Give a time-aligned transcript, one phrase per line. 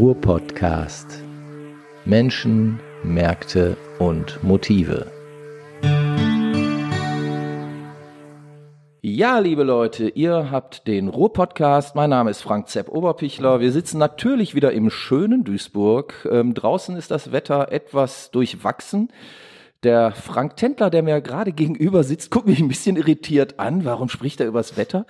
[0.00, 1.22] Ruhr-Podcast.
[2.06, 5.12] Menschen, Märkte und Motive.
[9.02, 11.96] Ja, liebe Leute, ihr habt den Ruhr-Podcast.
[11.96, 13.60] Mein Name ist Frank Zepp Oberpichler.
[13.60, 16.26] Wir sitzen natürlich wieder im schönen Duisburg.
[16.32, 19.10] Ähm, draußen ist das Wetter etwas durchwachsen.
[19.82, 23.86] Der Frank Tentler, der mir gerade gegenüber sitzt, guckt mich ein bisschen irritiert an.
[23.86, 25.06] Warum spricht er übers Wetter?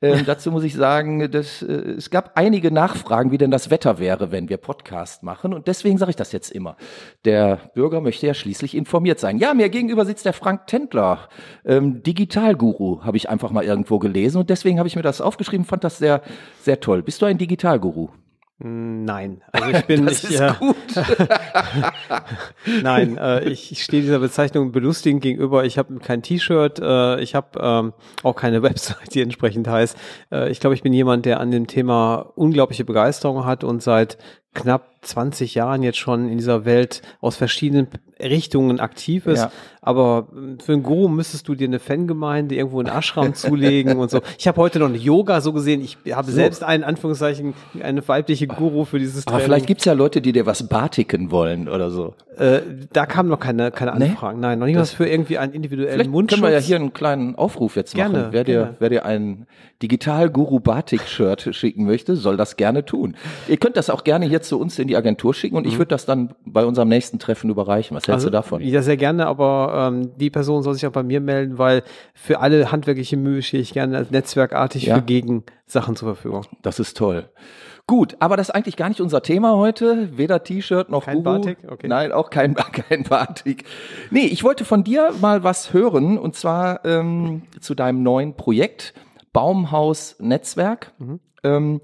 [0.00, 3.98] Ähm, dazu muss ich sagen, dass, äh, es gab einige Nachfragen, wie denn das Wetter
[3.98, 5.52] wäre, wenn wir Podcast machen.
[5.52, 6.78] Und deswegen sage ich das jetzt immer.
[7.26, 9.36] Der Bürger möchte ja schließlich informiert sein.
[9.36, 11.28] Ja, mir gegenüber sitzt der Frank Tentler,
[11.66, 14.38] ähm, Digitalguru, habe ich einfach mal irgendwo gelesen.
[14.38, 16.22] Und deswegen habe ich mir das aufgeschrieben, fand das sehr,
[16.62, 17.02] sehr toll.
[17.02, 18.08] Bist du ein Digitalguru?
[18.58, 20.34] Nein, also ich bin das nicht.
[20.34, 20.76] ist äh, gut.
[22.82, 25.64] Nein, äh, ich, ich stehe dieser Bezeichnung belustigend gegenüber.
[25.64, 29.96] Ich habe kein T-Shirt, äh, ich habe ähm, auch keine Website, die entsprechend heißt.
[30.30, 34.18] Äh, ich glaube, ich bin jemand, der an dem Thema unglaubliche Begeisterung hat und seit
[34.54, 37.88] knapp 20 Jahren jetzt schon in dieser Welt aus verschiedenen
[38.20, 39.40] Richtungen aktiv ist.
[39.40, 39.52] Ja.
[39.82, 44.10] Aber ähm, für einen Guru müsstest du dir eine Fangemeinde irgendwo in Ashram zulegen und
[44.10, 44.22] so.
[44.38, 45.82] Ich habe heute noch eine Yoga so gesehen.
[45.82, 50.22] Ich habe selbst einen Anführungszeichen eine weibliche Guru für dieses Aber vielleicht gibt's ja Leute,
[50.22, 52.14] die dir was batiken wollen oder so.
[52.38, 54.06] Äh, da kamen noch keine, keine Nee?
[54.10, 54.40] Anfragen.
[54.40, 56.40] Nein, noch nicht was für irgendwie einen individuellen Vielleicht Mundschutz.
[56.40, 58.12] können wir ja hier einen kleinen Aufruf jetzt machen.
[58.12, 58.76] Gerne, wer, dir, gerne.
[58.78, 59.46] wer dir ein
[59.82, 63.16] Digital-Guru Batik-Shirt schicken möchte, soll das gerne tun.
[63.48, 65.88] Ihr könnt das auch gerne hier zu uns in die Agentur schicken und ich würde
[65.88, 67.96] das dann bei unserem nächsten Treffen überreichen.
[67.96, 68.62] Was hältst du davon?
[68.62, 71.82] Ja, sehr gerne, aber ähm, die Person soll sich auch bei mir melden, weil
[72.14, 74.96] für alle handwerkliche Mühe stehe ich gerne als netzwerkartig Ja.
[74.96, 76.46] für Gegensachen zur Verfügung.
[76.62, 77.26] Das ist toll.
[77.86, 80.16] Gut, aber das ist eigentlich gar nicht unser Thema heute.
[80.16, 81.38] Weder T-Shirt noch Kein Guru.
[81.38, 81.58] Batik?
[81.68, 81.86] Okay.
[81.86, 82.54] Nein, auch kein,
[82.88, 83.64] kein Batik.
[84.10, 88.94] Nee, ich wollte von dir mal was hören und zwar ähm, zu deinem neuen Projekt
[89.34, 90.92] Baumhaus Netzwerk.
[90.98, 91.20] Mhm.
[91.42, 91.80] Ähm,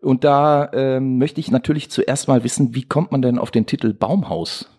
[0.00, 3.64] und da ähm, möchte ich natürlich zuerst mal wissen, wie kommt man denn auf den
[3.64, 4.70] Titel Baumhaus?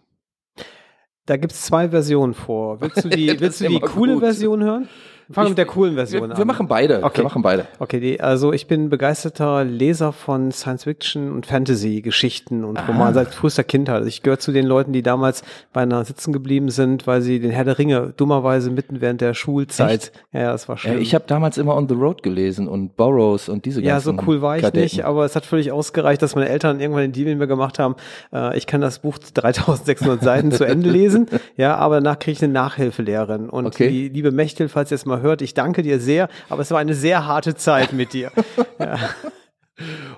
[1.26, 2.80] Da gibt's zwei Versionen vor.
[2.82, 4.24] Willst du die, willst du die coole gut.
[4.24, 4.90] Version hören?
[5.32, 6.38] Fangen wir mit der coolen Version Wir, an.
[6.38, 7.04] wir machen beide.
[7.04, 7.18] Okay.
[7.18, 7.66] Wir machen beide.
[7.80, 13.64] Okay, die, also ich bin begeisterter Leser von Science-Fiction und Fantasy-Geschichten und Romanen seit frühester
[13.64, 14.06] Kindheit.
[14.08, 17.64] Ich gehöre zu den Leuten, die damals beinahe sitzen geblieben sind, weil sie den Herr
[17.64, 20.12] der Ringe dummerweise mitten während der Schulzeit.
[20.34, 21.02] Ja, ja, das war Äh, schlimm.
[21.02, 24.28] ich habe damals immer On the Road gelesen und Burroughs und diese ja, so ganzen
[24.28, 24.82] cool war ich Kadetten.
[24.84, 27.80] nicht, aber es hat völlig ausgereicht, dass meine Eltern irgendwann den Deal mit mir gemacht
[27.80, 27.96] haben.
[28.34, 32.44] Äh, ich kann das Buch 3600 Seiten zu Ende lesen, ja, aber danach kriege ich
[32.44, 33.50] eine Nachhilfelehrerin.
[33.50, 33.90] Und Okay.
[33.90, 36.80] die liebe Mechtel, falls ihr es mal hört, ich danke dir sehr, aber es war
[36.80, 38.32] eine sehr harte Zeit mit dir.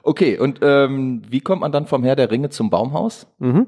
[0.02, 3.28] Okay, und ähm, wie kommt man dann vom Herr der Ringe zum Baumhaus?
[3.38, 3.68] Mhm.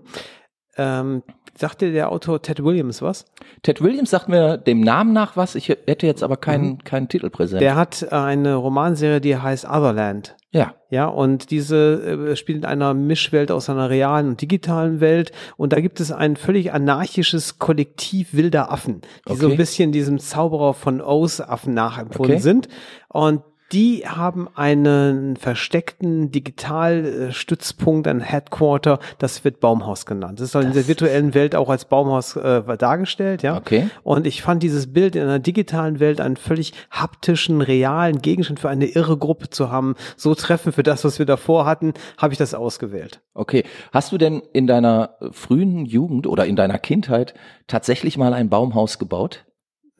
[0.77, 1.21] Ähm,
[1.55, 3.25] sagt dir der Autor Ted Williams was?
[3.61, 7.29] Ted Williams sagt mir dem Namen nach was, ich hätte jetzt aber keinen, keinen Titel
[7.29, 7.61] präsent.
[7.61, 10.35] Der hat eine Romanserie, die heißt Otherland.
[10.51, 15.31] ja, Ja, und diese äh, spielt in einer Mischwelt aus einer realen und digitalen Welt.
[15.57, 19.53] Und da gibt es ein völlig anarchisches Kollektiv wilder Affen, die so Okay.
[19.53, 22.41] ein bisschen diesem Zauberer von Oz Affen nachempfunden Okay.
[22.41, 22.67] sind.
[23.09, 30.39] Und die haben einen versteckten Digitalstützpunkt, ein Headquarter, das wird Baumhaus genannt.
[30.39, 33.57] Das ist in der virtuellen Welt auch als Baumhaus äh, dargestellt, ja.
[33.57, 33.89] Okay.
[34.03, 38.69] Und ich fand dieses Bild in einer digitalen Welt einen völlig haptischen, realen Gegenstand für
[38.69, 42.37] eine irre Gruppe zu haben, so treffend für das, was wir davor hatten, habe ich
[42.37, 43.21] das ausgewählt.
[43.33, 43.63] okay.
[43.91, 47.33] Hast du denn in deiner frühen Jugend oder in deiner Kindheit
[47.67, 49.45] tatsächlich mal ein Baumhaus gebaut?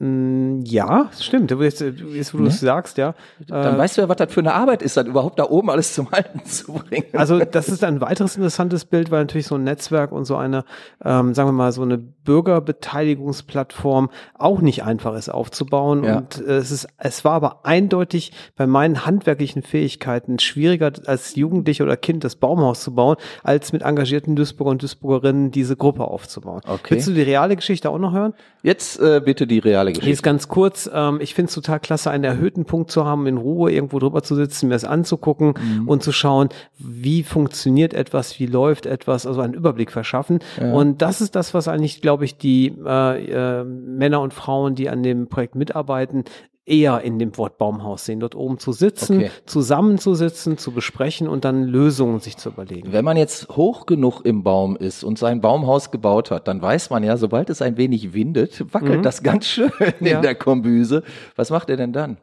[0.04, 1.50] Mm, Ja, stimmt.
[1.50, 3.14] Jetzt, jetzt wo du es sagst, ja.
[3.48, 5.70] Dann Äh, weißt du ja, was das für eine Arbeit ist, dann überhaupt da oben
[5.70, 7.06] alles zum Halten zu bringen.
[7.14, 10.64] Also das ist ein weiteres interessantes Bild, weil natürlich so ein Netzwerk und so eine,
[11.02, 16.04] ähm, sagen wir mal, so eine Bürgerbeteiligungsplattform auch nicht einfach ist aufzubauen.
[16.04, 16.16] Ja.
[16.18, 21.84] Und äh, es ist, es war aber eindeutig bei meinen handwerklichen Fähigkeiten schwieriger als Jugendlicher
[21.84, 26.60] oder Kind das Baumhaus zu bauen, als mit engagierten Duisburger und Duisburgerinnen diese Gruppe aufzubauen.
[26.66, 26.94] Okay.
[26.94, 28.34] Willst du die reale Geschichte auch noch hören?
[28.62, 30.22] Jetzt äh, bitte die reale Die ist Geschichte.
[30.22, 30.88] ganz kurz.
[30.92, 34.22] Ähm, ich finde es total klasse, einen erhöhten Punkt zu haben, in Ruhe irgendwo drüber
[34.22, 35.88] zu sitzen, mir das anzugucken Mhm.
[35.88, 36.48] und zu schauen,
[36.78, 40.38] wie funktioniert etwas, wie läuft etwas, also einen Überblick verschaffen.
[40.72, 44.88] Und das ist das, was eigentlich, glaube ich, die äh, äh, Männer und Frauen, die
[44.88, 46.24] an dem Projekt mitarbeiten,
[46.66, 49.30] eher in dem Wort Baumhaus sehen, dort oben zu sitzen, Okay.
[49.44, 52.92] zusammenzusitzen, zu besprechen und dann Lösungen sich zu überlegen.
[52.92, 56.88] Wenn man jetzt hoch genug im Baum ist und sein Baumhaus gebaut hat, dann weiß
[56.90, 59.70] man ja, sobald es ein wenig windet, wackelt das ganz schön
[60.00, 60.06] Mhm.
[60.06, 60.16] Ja.
[60.16, 61.02] in der Kombüse.
[61.36, 62.16] Was macht er denn dann?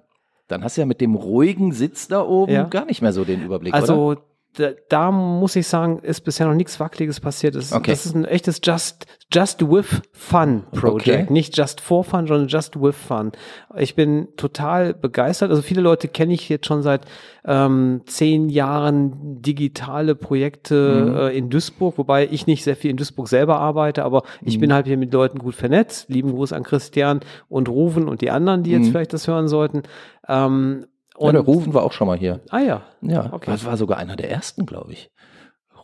[0.48, 2.64] Dann hast du ja mit dem ruhigen Sitz da oben Ja.
[2.64, 4.22] gar nicht mehr so den Überblick, Also oder?
[4.58, 7.56] Da, da muss ich sagen, ist bisher noch nichts Wackeliges passiert.
[7.56, 7.92] Das, Okay.
[7.92, 11.24] das ist ein echtes Just, Just with Fun Project.
[11.24, 11.34] Okay.
[11.34, 13.32] Nicht Just for Fun, sondern Just with Fun.
[13.78, 15.50] Ich bin total begeistert.
[15.52, 17.06] Also viele Leute kenne ich jetzt schon seit
[17.46, 23.30] ähm, zehn Jahren digitale Projekte äh, in Duisburg, wobei ich nicht sehr viel in Duisburg
[23.30, 26.10] selber arbeite, aber ich bin halt hier mit Leuten gut vernetzt.
[26.10, 29.84] Lieben Gruß an Christian und Ruven und die anderen, die jetzt vielleicht das hören sollten.
[30.28, 30.86] Ähm,
[31.22, 32.40] Ja, und, der Ruven war auch schon mal hier.
[32.50, 33.50] ah ja, Ja, Okay.
[33.52, 35.10] das war sogar einer der ersten, glaube ich.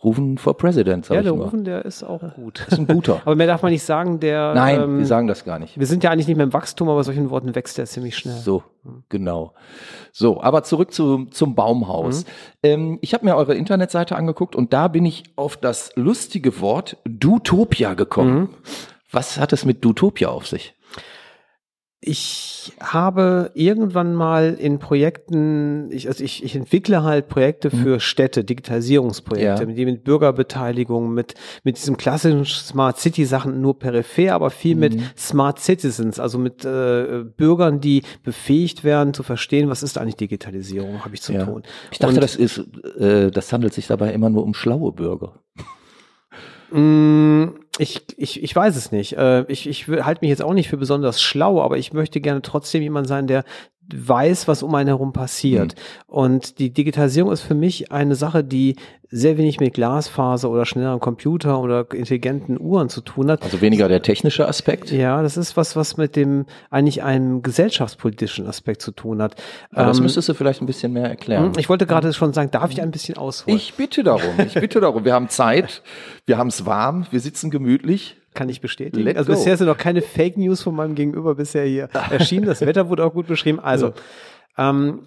[0.04, 1.32] Ruven for President, sag ja, ich der.
[1.32, 2.64] Rufen, der ist auch gut.
[2.70, 3.20] ist ein guter.
[3.24, 4.54] Aber mehr darf man nicht sagen, der.
[4.54, 5.76] Nein, ähm, wir sagen das gar nicht.
[5.76, 8.36] wir sind ja eigentlich nicht mehr im Wachstum, aber solchen Worten wächst der ziemlich schnell.
[8.36, 8.62] So,
[9.08, 9.54] genau.
[10.12, 12.24] So, aber zurück zu, zum Baumhaus.
[12.62, 16.96] Ähm, ich habe mir eure Internetseite angeguckt und da bin ich auf das lustige Wort
[17.04, 18.50] Dutopia gekommen.
[19.10, 20.74] Was hat es mit Dutopia auf sich?
[22.00, 28.44] Ich habe irgendwann mal in Projekten, ich, also ich, ich entwickle halt Projekte für Städte,
[28.44, 29.66] Digitalisierungsprojekte, Ja.
[29.66, 31.34] mit, mit Bürgerbeteiligung, mit,
[31.64, 36.64] mit diesem klassischen Smart City Sachen nur peripher, aber viel mit Smart Citizens, also mit
[36.64, 41.44] äh, Bürgern, die befähigt werden zu verstehen, was ist eigentlich Digitalisierung, habe ich zu Ja.
[41.46, 41.64] tun.
[41.90, 42.58] Ich dachte, Und- das ist,
[42.98, 45.40] äh, das handelt sich dabei immer nur um schlaue Bürger.
[46.70, 49.16] Mm, Ich, ich, ich weiß es nicht.
[49.16, 52.42] Äh, Ich, ich halte mich jetzt auch nicht für besonders schlau, aber ich möchte gerne
[52.42, 53.44] trotzdem jemand sein, der
[53.94, 55.74] weiß, was um einen herum passiert.
[56.06, 58.76] Und die Digitalisierung ist für mich eine Sache, die
[59.10, 63.42] sehr wenig mit Glasfaser oder schnelleren Computer oder intelligenten Uhren zu tun hat.
[63.42, 64.90] Also weniger der technische Aspekt.
[64.90, 69.36] Ja, das ist was, was mit dem eigentlich einem gesellschaftspolitischen Aspekt zu tun hat.
[69.72, 71.52] Aber das Ähm, müsstest du vielleicht ein bisschen mehr erklären.
[71.56, 73.56] ich wollte gerade schon sagen, darf ich ein bisschen ausholen?
[73.56, 75.06] Ich bitte darum, ich bitte darum.
[75.06, 75.82] Wir haben Zeit,
[76.26, 78.16] wir haben es warm, wir sitzen gemütlich.
[78.38, 79.02] Kann ich bestätigen.
[79.02, 79.36] Let also go.
[79.36, 82.46] bisher sind noch keine Fake News von meinem Gegenüber bisher hier erschienen.
[82.46, 83.58] Das Wetter wurde auch gut beschrieben.
[83.58, 83.94] Also,
[84.56, 85.00] ähm,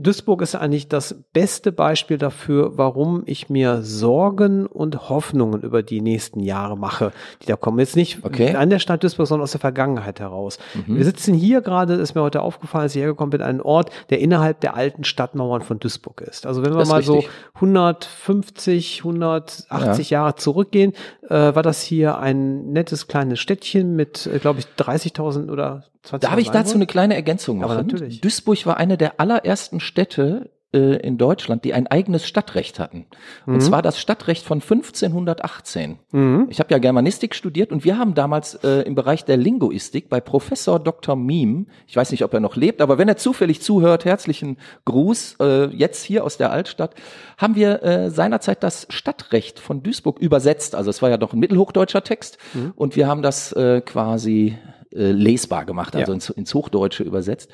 [0.00, 6.00] Duisburg ist eigentlich das beste Beispiel dafür, warum ich mir Sorgen und Hoffnungen über die
[6.00, 7.10] nächsten Jahre mache,
[7.42, 7.80] die da kommen.
[7.80, 8.54] Jetzt nicht Okay.
[8.54, 10.58] an der Stadt Duisburg, sondern aus der Vergangenheit heraus.
[10.86, 13.90] Wir sitzen hier gerade, ist mir heute aufgefallen, als ich hergekommen bin, an einem Ort,
[14.10, 16.46] der innerhalb der alten Stadtmauern von Duisburg ist.
[16.46, 17.32] Also wenn wir mal so richtig.
[17.56, 20.92] 150, 180 Jahre zurückgehen,
[21.28, 25.97] äh, war das hier ein nettes kleines Städtchen mit, äh, glaube ich, 30.000 oder 20.000
[26.20, 27.86] Darf ich dazu eine kleine Ergänzung Aber machen?
[27.88, 28.20] natürlich.
[28.20, 33.06] Duisburg war eine der allerersten Städte äh, in Deutschland, die ein eigenes Stadtrecht hatten.
[33.46, 35.98] Und zwar das Stadtrecht von 1518.
[36.12, 36.46] Mhm.
[36.50, 40.20] Ich habe ja Germanistik studiert und wir haben damals äh, im Bereich der Linguistik bei
[40.20, 41.16] Professor Dr.
[41.16, 45.36] Miem, ich weiß nicht, ob er noch lebt, aber wenn er zufällig zuhört, herzlichen Gruß,
[45.40, 46.94] äh, jetzt hier aus der Altstadt,
[47.38, 50.74] haben wir äh, seinerzeit das Stadtrecht von Duisburg übersetzt.
[50.74, 52.72] Also es war ja doch ein mittelhochdeutscher Text Mhm.
[52.76, 54.58] und wir haben das äh, quasi
[54.98, 56.14] äh, lesbar gemacht, also Ja.
[56.14, 57.50] ins, ins Hochdeutsche übersetzt.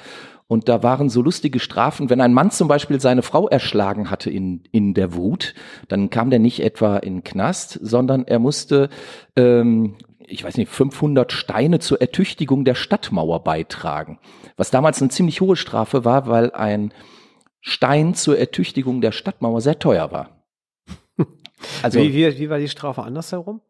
[0.46, 4.30] Und da waren so lustige Strafen, wenn ein Mann zum Beispiel seine Frau erschlagen hatte
[4.30, 5.54] in, in der Wut,
[5.88, 8.90] dann kam der nicht etwa in Knast, sondern er musste,
[9.36, 14.18] ähm, ich weiß nicht, 500 Steine zur Ertüchtigung der Stadtmauer beitragen.
[14.56, 16.92] Was damals eine ziemlich hohe Strafe war, weil ein
[17.60, 20.44] Stein zur Ertüchtigung der Stadtmauer sehr teuer war.
[21.82, 23.62] Also wie, wie, wie war die Strafe andersherum?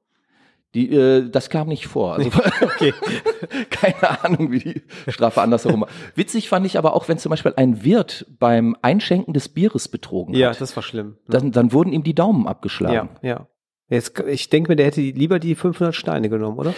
[0.74, 2.14] Die, äh, das kam nicht vor.
[2.14, 2.30] Also
[2.60, 2.92] Okay.
[3.70, 5.88] Keine Ahnung, wie die Strafe andersherum war.
[6.14, 10.34] Witzig fand ich aber auch, wenn zum Beispiel ein Wirt beim Einschenken des Bieres betrogen
[10.34, 11.16] Ja, hat, das war schlimm.
[11.28, 13.10] dann, dann wurden ihm die Daumen Ja, abgeschlagen.
[13.22, 13.46] ja.
[13.90, 16.72] Jetzt, ich denke mir, der hätte lieber die 500 Steine genommen, oder?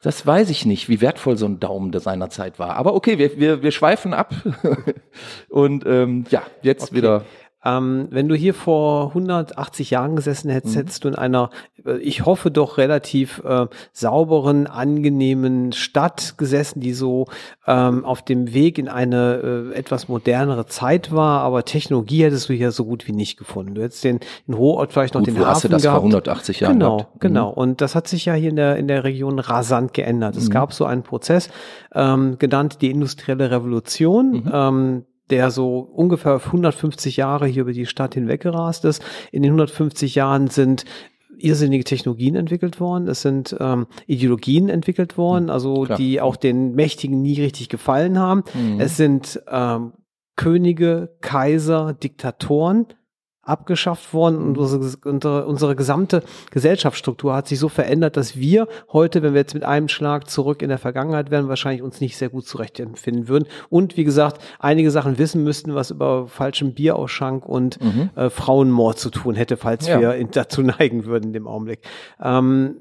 [0.00, 2.76] Das weiß ich nicht, wie wertvoll so ein Daumen der seinerzeit war.
[2.76, 4.32] Aber okay, wir, wir, wir schweifen ab.
[5.48, 6.94] Und ähm, ja, jetzt Okay.
[6.96, 7.24] wieder.
[7.64, 11.50] Ähm, wenn du hier vor 180 Jahren gesessen hättest, hättest du in einer,
[11.86, 17.26] äh, ich hoffe doch relativ äh, sauberen, angenehmen Stadt gesessen, die so
[17.66, 22.52] ähm, auf dem Weg in eine äh, etwas modernere Zeit war, aber Technologie hättest du
[22.54, 23.74] hier so gut wie nicht gefunden.
[23.74, 25.96] Du hättest den in Ruhrort vielleicht noch Gut, den wo Hafen hast du das gehabt.
[26.00, 27.14] vor 180 Jahren Genau, gehabt?
[27.14, 27.20] Mhm.
[27.20, 27.50] genau.
[27.50, 30.34] Und das hat sich ja hier in der, in der Region rasant geändert.
[30.34, 30.40] Mhm.
[30.40, 31.48] Es gab so einen Prozess,
[31.94, 34.50] ähm, genannt die industrielle Revolution, Mhm.
[34.52, 39.02] ähm, der so ungefähr 150 Jahre hier über die Stadt hinweggerast ist.
[39.32, 40.84] In den 150 Jahren sind
[41.38, 45.84] irrsinnige Technologien entwickelt worden, es sind ähm, Ideologien entwickelt worden, also Mhm.
[45.86, 45.98] Klar.
[45.98, 48.44] die auch den Mächtigen nie richtig gefallen haben.
[48.54, 48.78] Mhm.
[48.78, 49.94] Es sind ähm,
[50.36, 52.86] Könige, Kaiser, Diktatoren
[53.42, 56.22] abgeschafft worden und unsere, unsere, gesamte
[56.52, 60.62] Gesellschaftsstruktur hat sich so verändert, dass wir heute, wenn wir jetzt mit einem Schlag zurück
[60.62, 63.48] in der Vergangenheit wären, wahrscheinlich uns nicht sehr gut zurechtfinden würden.
[63.68, 67.78] Und wie gesagt, einige Sachen wissen müssten, was über falschen Bierausschank und
[68.14, 70.00] äh, Frauenmord zu tun hätte, falls Ja.
[70.00, 71.80] wir in, dazu neigen würden in dem Augenblick.
[72.22, 72.76] Ähm,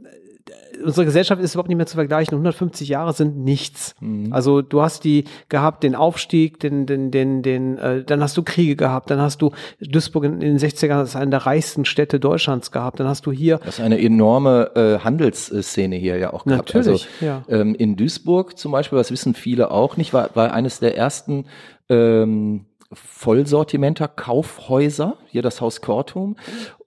[0.84, 2.34] unsere Gesellschaft ist überhaupt nicht mehr zu vergleichen.
[2.34, 3.96] 150 Jahre sind nichts.
[4.00, 4.34] Mhm.
[4.34, 8.44] Also du hast die gehabt, den Aufstieg, den, den, den, den, äh, dann hast du
[8.44, 11.86] Kriege gehabt, dann hast du Duisburg in, in den 60ern, das ist eine der reichsten
[11.86, 13.60] Städte Deutschlands gehabt, dann hast du hier.
[13.66, 16.74] Das ist eine enorme äh, Handelsszene hier ja auch gehabt.
[16.74, 17.44] Natürlich, also, ja.
[17.50, 21.46] Ähm, in Duisburg zum Beispiel, das wissen viele auch nicht, war, war eines der ersten
[21.90, 26.36] ähm, Vollsortimenter Kaufhäuser, hier das Haus Kortum.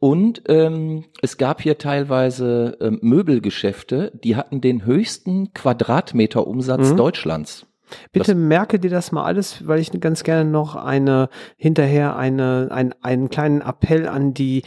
[0.01, 6.97] Und ähm, es gab hier teilweise ähm, Möbelgeschäfte, die hatten den höchsten Quadratmeterumsatz mhm.
[6.97, 7.67] Deutschlands.
[8.13, 12.69] Bitte das merke dir das mal alles, weil ich ganz gerne noch eine hinterher eine
[12.71, 14.63] ein, einen kleinen Appell an die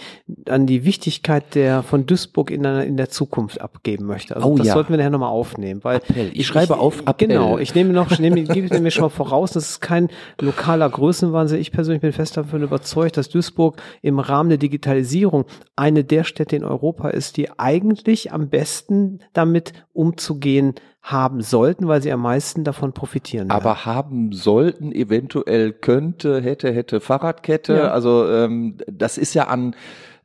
[0.49, 4.35] an die Wichtigkeit der von Duisburg in der, in der Zukunft abgeben möchte.
[4.35, 4.73] Also oh, das ja.
[4.73, 6.31] sollten wir nachher nochmal aufnehmen, weil Appell.
[6.33, 7.27] Ich, schreibe ich, auf Appell.
[7.27, 10.89] Genau, ich nehme noch ich nehme gebe mir schon mal voraus, das ist kein lokaler
[10.89, 11.59] Größenwahnsinn.
[11.59, 16.55] Ich persönlich bin fest davon überzeugt, dass Duisburg im Rahmen der Digitalisierung eine der Städte
[16.55, 20.75] in Europa ist, die eigentlich am besten damit umzugehen
[21.11, 23.49] haben sollten, weil sie am meisten davon profitieren.
[23.49, 23.85] Aber werden.
[23.85, 27.75] haben sollten, eventuell könnte, hätte, hätte Fahrradkette.
[27.75, 27.91] Ja.
[27.91, 29.75] Also ähm, das ist ja an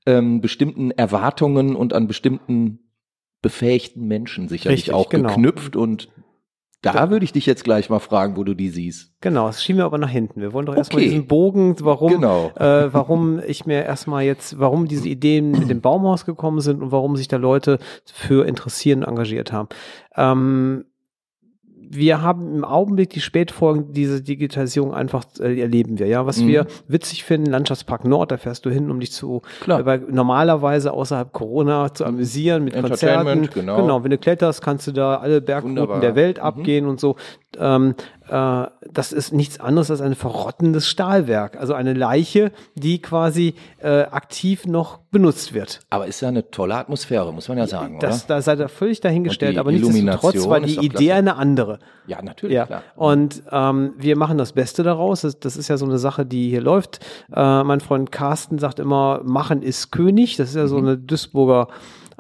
[0.07, 2.81] ähm, bestimmten Erwartungen und an bestimmten
[3.43, 5.29] befähigten Menschen sicherlich Richtig, auch genau.
[5.29, 6.09] geknüpft und
[6.83, 9.13] da würde ich dich jetzt gleich mal fragen, wo du die siehst.
[9.21, 10.41] Genau, das schieben wir aber nach hinten.
[10.41, 11.11] Wir wollen doch erstmal okay.
[11.11, 12.51] diesen Bogen, warum, genau.
[12.57, 16.91] äh, warum ich mir erstmal jetzt, warum diese Ideen mit dem Baumhaus gekommen sind und
[16.91, 19.69] warum sich da Leute für interessieren, engagiert haben.
[20.17, 20.85] Ähm,
[21.95, 26.07] wir haben im Augenblick die Spätfolgen dieser Digitalisierung einfach äh, erleben wir.
[26.07, 26.49] Ja, was mhm.
[26.49, 29.43] wir witzig finden, Landschaftspark Nord, da fährst du hin, um dich zu.
[29.69, 33.49] Äh, normalerweise außerhalb Corona zu amüsieren mit Konzerten.
[33.53, 33.77] Genau.
[33.77, 36.45] genau, wenn du kletterst, kannst du da alle Bergrouten der Welt mhm.
[36.45, 37.17] abgehen und so.
[37.59, 37.95] Ähm,
[38.33, 44.05] äh, das ist nichts anderes als ein verrottendes Stahlwerk, also eine Leiche, die quasi äh,
[44.05, 45.81] aktiv noch benutzt wird.
[45.91, 48.37] Aber ist ja eine tolle Atmosphäre, muss man ja sagen, das, oder?
[48.37, 51.15] Da seid ihr völlig dahingestellt, aber nichtsdestotrotz war die Idee klasse.
[51.15, 51.79] eine andere.
[52.07, 52.65] Ja, natürlich, ja.
[52.65, 52.83] klar.
[52.97, 55.21] Und ähm, wir machen das Beste daraus.
[55.21, 57.01] Das, das, ist ja so eine Sache, die hier läuft.
[57.35, 60.37] Äh, mein Freund Carsten sagt immer, machen ist König.
[60.37, 60.87] Das ist ja so mhm.
[60.87, 61.69] eine Duisburger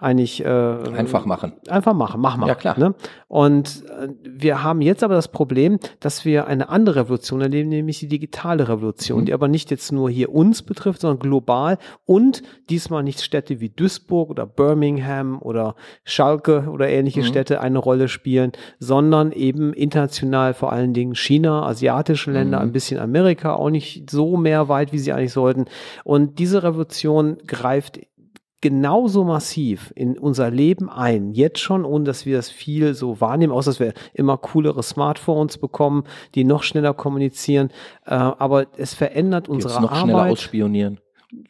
[0.03, 1.53] eigentlich äh, einfach machen.
[1.69, 2.49] Einfach machen, mach mal.
[2.49, 2.79] Ja klar.
[2.79, 2.95] Ne?
[3.29, 8.01] Und äh, wir haben jetzt aber das Problem, dass wir eine andere Revolution erleben, nämlich
[8.01, 9.25] die digitale Revolution, mhm.
[9.27, 13.69] die aber nicht jetzt nur hier uns betrifft, sondern global und diesmal nicht Städte wie
[13.69, 17.27] Duisburg oder Birmingham oder Schalke oder ähnliche mhm.
[17.27, 22.65] Städte eine Rolle spielen, sondern eben international vor allen Dingen China, asiatische Länder, mhm.
[22.65, 25.67] ein bisschen Amerika, auch nicht so mehr weit, wie sie eigentlich sollten.
[26.03, 28.01] Und diese Revolution greift
[28.63, 33.53] genauso massiv in unser Leben ein, jetzt schon, ohne dass wir das viel so wahrnehmen,
[33.53, 36.05] außer dass wir immer coolere Smartphones bekommen,
[36.35, 37.69] die noch schneller kommunizieren.
[38.07, 40.03] Äh, aber es verändert unsere noch Arbeit.
[40.03, 41.01] schneller ausspionieren.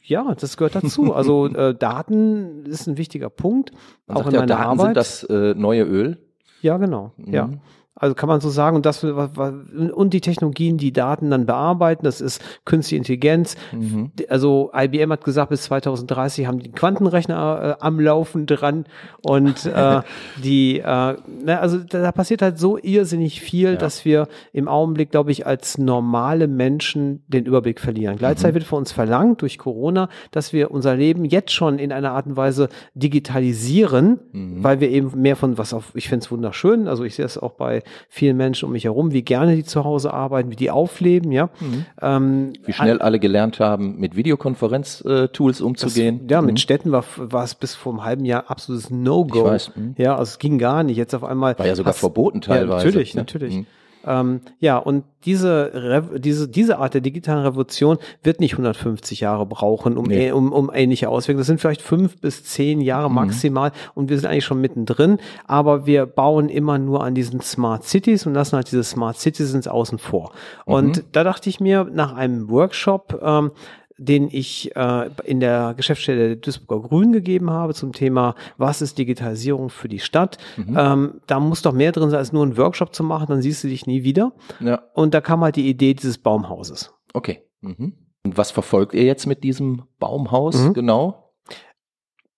[0.03, 1.15] Ja, das gehört dazu.
[1.23, 3.71] Also äh, Daten ist ein wichtiger Punkt.
[4.07, 4.87] Man auch in meiner Daten Arbeit.
[4.87, 6.19] sind das äh, neue Öl.
[6.63, 7.13] Ja, genau.
[7.17, 7.33] Mhm.
[7.33, 7.51] Ja.
[7.95, 12.23] Also kann man so sagen, und das und die Technologien, die Daten dann bearbeiten, das
[12.23, 13.55] ist künstliche Intelligenz.
[13.71, 14.13] Mhm.
[14.31, 18.87] Also IBM hat gesagt, bis 2030 haben die Quantenrechner äh, am Laufen dran
[19.23, 20.01] und äh,
[20.43, 23.77] die, äh, na, also da passiert halt so irrsinnig viel, ja.
[23.77, 28.17] dass wir im Augenblick, glaube ich, als normale Menschen den Überblick verlieren.
[28.17, 28.61] Gleichzeitig mhm.
[28.61, 32.25] wird von uns verlangt durch Corona, dass wir unser Leben jetzt schon in einer Art
[32.25, 34.65] und Weise digitalisieren, mhm.
[34.65, 37.37] weil wir eben mehr von was auf, ich finde es wunderschön, also ich sehe es
[37.37, 40.71] auch bei vielen Menschen um mich herum, wie gerne die zu Hause arbeiten, wie die
[40.71, 41.51] aufleben, ja.
[41.61, 41.87] Mhm.
[42.01, 46.27] Ähm, wie schnell alle gelernt haben, mit Videokonferenz-Tools umzugehen.
[46.27, 46.59] Das, ja, mit mhm.
[46.59, 49.51] Städten war, war es bis vor einem halben Jahr absolutes No-Go.
[49.75, 49.95] Mhm.
[49.99, 50.97] Ja, also es ging gar nicht.
[50.97, 51.59] Jetzt auf einmal.
[51.59, 52.85] War ja sogar verboten teilweise.
[52.85, 53.21] Ja, natürlich, ne?
[53.21, 53.65] natürlich.
[54.05, 54.11] Mhm.
[54.11, 59.97] Ähm, ja, und diese, diese, diese Art der digitalen Revolution wird nicht 150 Jahre brauchen,
[59.97, 60.33] um, nee.
[60.33, 61.41] um, um ähnliche Auswirkungen.
[61.41, 63.17] Das sind vielleicht fünf bis zehn Jahre mhm.
[63.17, 65.19] maximal und wir sind eigentlich schon mittendrin.
[65.47, 69.69] Aber wir bauen immer nur an diesen Smart Cities und lassen halt diese Smart Citizens
[69.69, 70.33] außen vor.
[70.67, 70.75] Mhm.
[70.75, 73.53] Und da dachte ich mir, nach einem Workshop, ähm,
[73.99, 78.99] den ich äh, in der Geschäftsstelle der Duisburger Grün gegeben habe zum Thema, was ist
[78.99, 80.39] Digitalisierung für die Stadt.
[80.57, 80.77] Mhm.
[80.79, 83.65] Ähm, da muss doch mehr drin sein, als nur einen Workshop zu machen, dann siehst
[83.65, 84.33] du dich nie wieder.
[84.61, 84.83] Ja.
[84.95, 86.93] Und da kam halt die Idee dieses Baumhauses.
[87.13, 87.43] Okay.
[87.61, 87.95] Mhm.
[88.25, 90.75] Und was verfolgt ihr jetzt mit diesem Baumhaus mhm.
[90.75, 91.22] genau?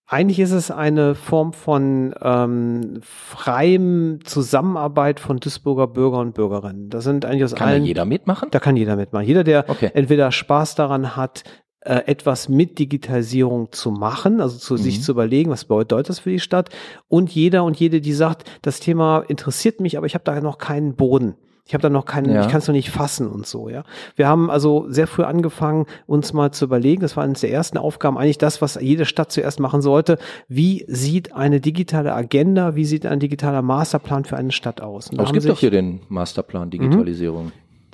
[0.06, 6.90] Eigentlich ist es eine Form von ähm, freiem Zusammenarbeit von Duisburger Bürger und Bürgerinnen.
[6.90, 7.78] Das sind eigentlich aus kann allen.
[7.78, 8.48] Kann jeder mitmachen?
[8.50, 9.26] Da kann jeder mitmachen.
[9.26, 9.90] Jeder, der okay.
[9.94, 11.44] entweder Spaß daran hat,
[11.80, 14.78] äh, etwas mit Digitalisierung zu machen, also zu mhm.
[14.78, 16.68] sich zu überlegen, was bedeutet das für die Stadt.
[17.08, 20.58] Und jeder und jede, die sagt, das Thema interessiert mich, aber ich habe da noch
[20.58, 21.34] keinen Boden.
[21.66, 22.42] Ich habe da noch keinen, Ja.
[22.42, 23.84] ich kann es noch nicht fassen und so, ja.
[24.16, 27.78] Wir haben also sehr früh angefangen, uns mal zu überlegen, das war eines der ersten
[27.78, 30.18] Aufgaben, eigentlich das, was jede Stadt zuerst machen sollte.
[30.46, 35.10] Wie sieht eine digitale Agenda, wie sieht ein digitaler Masterplan für eine Stadt aus?
[35.16, 37.52] Es gibt doch hier den Masterplan Digitalisierung.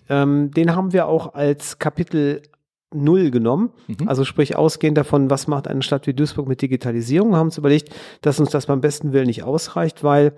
[0.08, 2.42] ähm, den haben wir auch als Kapitel
[2.92, 3.70] Null genommen.
[3.86, 4.08] Mhm.
[4.08, 7.90] Also sprich ausgehend davon, was macht eine Stadt wie Duisburg mit Digitalisierung, haben uns überlegt,
[8.20, 10.32] dass uns das beim besten Willen nicht ausreicht, weil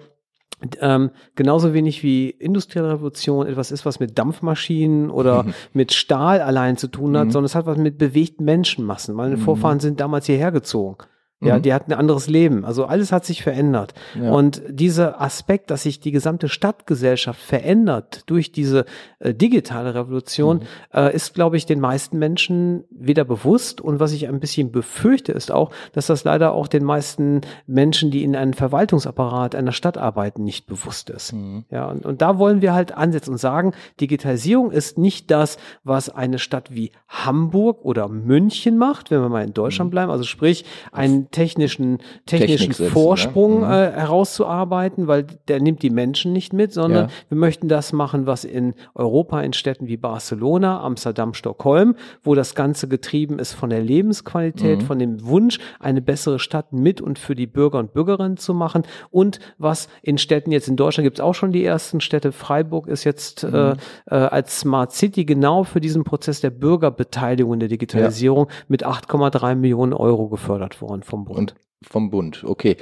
[0.80, 6.76] ähm, genauso wenig wie industrielle Revolution etwas ist, was mit Dampfmaschinen oder mit Stahl allein
[6.76, 7.30] zu tun hat, Mhm.
[7.30, 9.14] sondern es hat was mit bewegten Menschenmassen.
[9.14, 10.96] Meine Vorfahren sind damals hierher gezogen.
[11.42, 11.62] Ja, Mhm.
[11.62, 12.64] die hatten ein anderes Leben.
[12.64, 13.94] Also alles hat sich verändert.
[14.14, 14.30] Ja.
[14.32, 18.84] Und dieser Aspekt, dass sich die gesamte Stadtgesellschaft verändert durch diese
[19.18, 20.62] äh, digitale Revolution, Mhm.
[20.94, 23.80] äh, ist, glaube ich, den meisten Menschen weder bewusst.
[23.80, 28.10] Und was ich ein bisschen befürchte, ist auch, dass das leider auch den meisten Menschen,
[28.10, 31.32] die in einem Verwaltungsapparat einer Stadt arbeiten, nicht bewusst ist.
[31.32, 31.64] Mhm.
[31.70, 36.08] Ja, und, und da wollen wir halt ansetzen und sagen, Digitalisierung ist nicht das, was
[36.08, 40.64] eine Stadt wie Hamburg oder München macht, wenn wir mal in Deutschland bleiben, also sprich
[40.92, 42.72] einen technischen, technischen Mhm.
[42.74, 43.92] setzen, Vorsprung ne?
[43.92, 47.10] Äh, herauszuarbeiten, weil der nimmt die Menschen nicht mit, sondern Ja.
[47.28, 52.54] wir möchten das machen, was in Europa in Städten wie Barcelona, Amsterdam, Stockholm, wo das
[52.54, 54.86] Ganze getrieben ist von der Lebensqualität, Mhm.
[54.86, 58.82] von dem Wunsch, eine bessere Stadt mit und für die Bürger und Bürgerinnen zu machen
[59.10, 62.32] und was in Städten jetzt in Deutschland gibt es auch schon die ersten Städte.
[62.32, 63.54] Freiburg ist jetzt Mhm.
[63.54, 63.70] äh,
[64.10, 69.54] äh, als Smart City genau für diesen Prozess der Bürgerbeteiligung in der Digitalisierung mit 8,3
[69.54, 71.38] Millionen Euro gefördert worden vom Bund.
[71.38, 72.76] Und vom Bund, okay.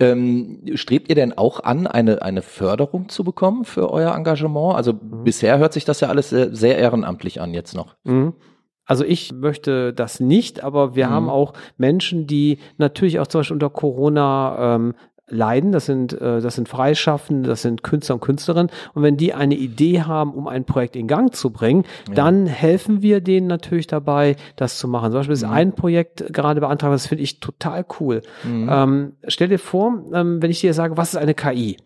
[0.00, 4.76] Ähm, strebt ihr denn auch an, eine, eine Förderung zu bekommen für euer Engagement?
[4.76, 5.24] Also Mhm.
[5.24, 7.96] bisher hört sich das ja alles sehr, sehr ehrenamtlich an jetzt noch.
[8.04, 8.32] Mhm.
[8.86, 11.10] Also ich möchte das nicht, aber wir Mhm.
[11.10, 14.94] haben auch Menschen, die natürlich auch zum Beispiel unter Corona ähm,
[15.28, 15.72] leiden.
[15.72, 18.70] Das sind, äh, das sind Freischaffende, das sind Künstler und Künstlerinnen.
[18.94, 23.02] Und wenn die eine Idee haben, um ein Projekt in Gang zu bringen, dann helfen
[23.02, 25.10] wir denen natürlich dabei, das zu machen.
[25.10, 25.52] Zum Beispiel ist Mhm.
[25.52, 28.22] ein Projekt gerade beantragt, das finde ich total cool.
[28.44, 31.76] Ähm, stell dir vor, ähm, wenn ich dir sage, was ist eine KI?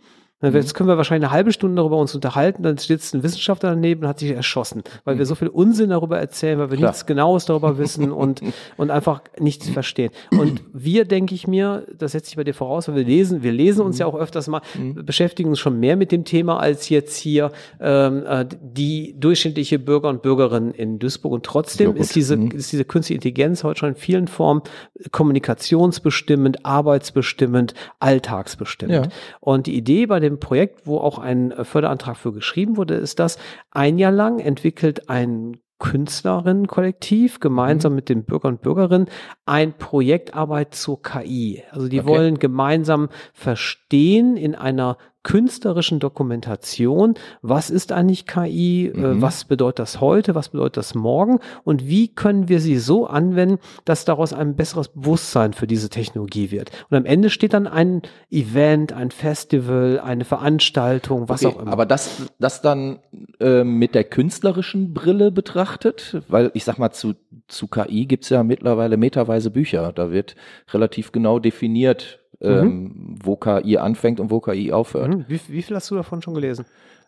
[0.42, 0.54] Mhm.
[0.54, 4.02] Jetzt können wir wahrscheinlich eine halbe Stunde darüber uns unterhalten, dann sitzt ein Wissenschaftler daneben
[4.02, 6.80] und hat sich erschossen, weil wir so viel Unsinn darüber erzählen, weil wir Mhm.
[6.80, 6.90] Klar.
[6.92, 8.40] nichts Genaues darüber wissen und,
[8.76, 10.10] und einfach nichts verstehen.
[10.30, 13.52] Und wir, denke ich mir, das setze ich bei dir voraus, weil wir lesen, wir
[13.52, 13.86] lesen Mhm.
[13.86, 14.62] uns ja auch öfters mal,
[14.94, 20.08] beschäftigen uns schon mehr mit dem Thema als jetzt hier ähm, äh, die durchschnittliche Bürger
[20.08, 21.32] und Bürgerin in Duisburg.
[21.32, 22.50] Und trotzdem ist diese, Mhm.
[22.52, 24.62] ist diese künstliche Intelligenz heute schon in vielen Formen
[25.10, 29.06] kommunikationsbestimmend, arbeitsbestimmend, alltagsbestimmend.
[29.06, 29.12] Ja.
[29.40, 33.18] Und die Idee bei dem Projekt, wo auch ein äh, Förderantrag für geschrieben wurde, ist
[33.18, 33.38] das,
[33.70, 39.08] ein Jahr lang entwickelt ein Künstlerinnenkollektiv gemeinsam mit den Bürgern und Bürgerinnen
[39.46, 41.64] ein Projektarbeit zur KI.
[41.70, 42.08] Also die Okay.
[42.08, 49.22] wollen gemeinsam verstehen in einer künstlerischen Dokumentation, was ist eigentlich KI, äh, Mhm.
[49.22, 53.58] was bedeutet das heute, was bedeutet das morgen und wie können wir sie so anwenden,
[53.84, 56.70] dass daraus ein besseres Bewusstsein für diese Technologie wird.
[56.88, 61.72] Und am Ende steht dann ein Event, ein Festival, eine Veranstaltung, was Okay, auch immer.
[61.72, 63.00] Aber das, das dann
[63.40, 67.14] ähm, mit der künstlerischen Brille betrachtet, weil ich sag mal, zu,
[67.46, 69.92] zu KI gibt's ja mittlerweile meterweise Bücher.
[69.92, 70.34] Da wird
[70.72, 75.14] relativ genau definiert, ähm, wo KI anfängt und wo KI aufhört.
[75.14, 75.24] Mhm.
[75.28, 76.64] wie, wie viel hast du davon schon gelesen?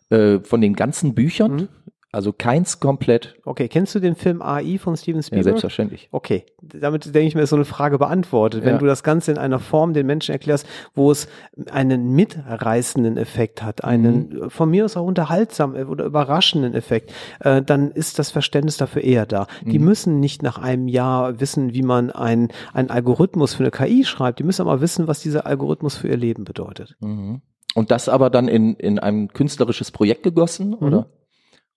[0.09, 1.67] Äh, von den ganzen Büchern, Mhm.
[2.13, 5.43] Also keins komplett, Okay, kennst du den Film AI von Steven ja, Spielberg?
[5.45, 6.07] selbstverständlich.
[6.11, 8.63] Okay, damit denke ich mir, ist so eine Frage beantwortet.
[8.63, 8.77] Wenn Ja.
[8.77, 11.27] du das Ganze in einer Form den Menschen erklärst, wo es
[11.71, 14.49] einen mitreißenden Effekt hat, einen Mhm.
[14.49, 19.25] von mir aus auch unterhaltsamen oder überraschenden Effekt, äh, dann ist das Verständnis dafür eher
[19.25, 19.47] da.
[19.65, 19.85] Die Mhm.
[19.85, 24.39] müssen nicht nach einem Jahr wissen, wie man ein- einen Algorithmus für eine KI schreibt.
[24.39, 26.95] Die müssen aber wissen, was dieser Algorithmus für ihr Leben bedeutet.
[27.01, 27.41] Mhm.
[27.75, 31.07] Und das aber dann in, in ein künstlerisches Projekt gegossen, oder?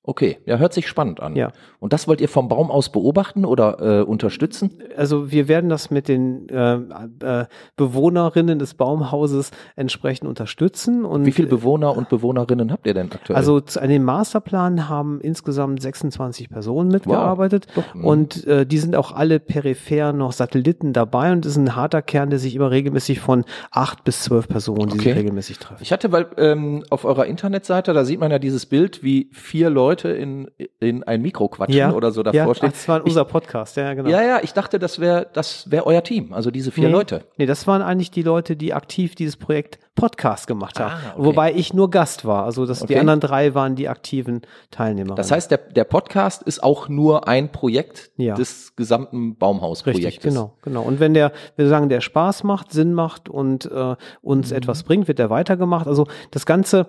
[0.07, 1.35] Okay, ja, hört sich spannend an.
[1.35, 1.51] Ja.
[1.81, 4.79] Und das wollt ihr vom Baum aus beobachten oder äh, unterstützen?
[4.97, 6.75] Also wir werden das mit den äh,
[7.21, 11.05] äh, Bewohnerinnen des Baumhauses entsprechend unterstützen.
[11.05, 13.37] Und Wie viele Bewohner und Bewohnerinnen habt ihr denn aktuell?
[13.37, 18.05] Also an dem Masterplan haben insgesamt 26 Personen mitgearbeitet Doch, mhm.
[18.05, 22.01] und äh, die sind auch alle peripher noch Satelliten dabei und es ist ein harter
[22.01, 25.09] Kern, der sich immer regelmäßig von acht bis zwölf Personen, die Okay.
[25.11, 25.83] sich regelmäßig treffen.
[25.83, 29.69] Ich hatte, weil ähm, auf eurer Internetseite, da sieht man ja dieses Bild, wie vier
[29.69, 32.69] Leute in, in ein Mikro quatschen oder so davor ja, stehen.
[32.69, 34.09] ach, das war unser Podcast, ja, genau.
[34.09, 37.25] ja, ja, ich dachte, das wäre das wär euer Team, also diese vier nee, Leute.
[37.37, 40.93] Nee, das waren eigentlich die Leute, die aktiv dieses Projekt Podcast gemacht haben.
[40.93, 41.25] Ah, okay.
[41.25, 42.45] Wobei ich nur Gast war.
[42.45, 42.99] Also das, die Okay.
[42.99, 45.15] anderen drei waren die aktiven Teilnehmer.
[45.15, 48.35] Das heißt, der, der Podcast ist auch nur ein Projekt Ja.
[48.35, 50.07] des gesamten Baumhausprojektes.
[50.07, 50.83] Richtig, genau, genau.
[50.83, 54.57] Und wenn der, wir sagen, der Spaß macht, Sinn macht und äh, uns Mhm.
[54.59, 55.87] etwas bringt, wird der weitergemacht.
[55.87, 56.89] Also das Ganze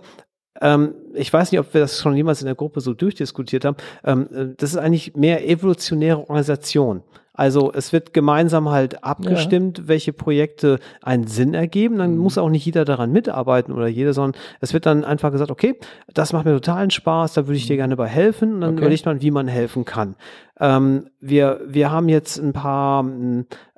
[0.61, 3.77] ähm, ich weiß nicht, ob wir das schon jemals in der Gruppe so durchdiskutiert haben,
[4.03, 7.03] ähm, äh, das ist eigentlich mehr evolutionäre Organisation.
[7.37, 9.87] Also es wird gemeinsam halt abgestimmt, ja.
[9.87, 11.99] welche Projekte einen Sinn ergeben.
[11.99, 12.17] Dann mhm.
[12.17, 15.75] muss auch nicht jeder daran mitarbeiten oder jeder, sondern es wird dann einfach gesagt, okay,
[16.11, 17.77] das macht mir totalen Spaß, da würde ich dir mhm.
[17.77, 18.55] gerne bei helfen.
[18.55, 18.79] Und dann okay.
[18.79, 20.15] überlegt man, wie man helfen kann.
[20.59, 23.05] Ähm, wir, wir haben jetzt ein paar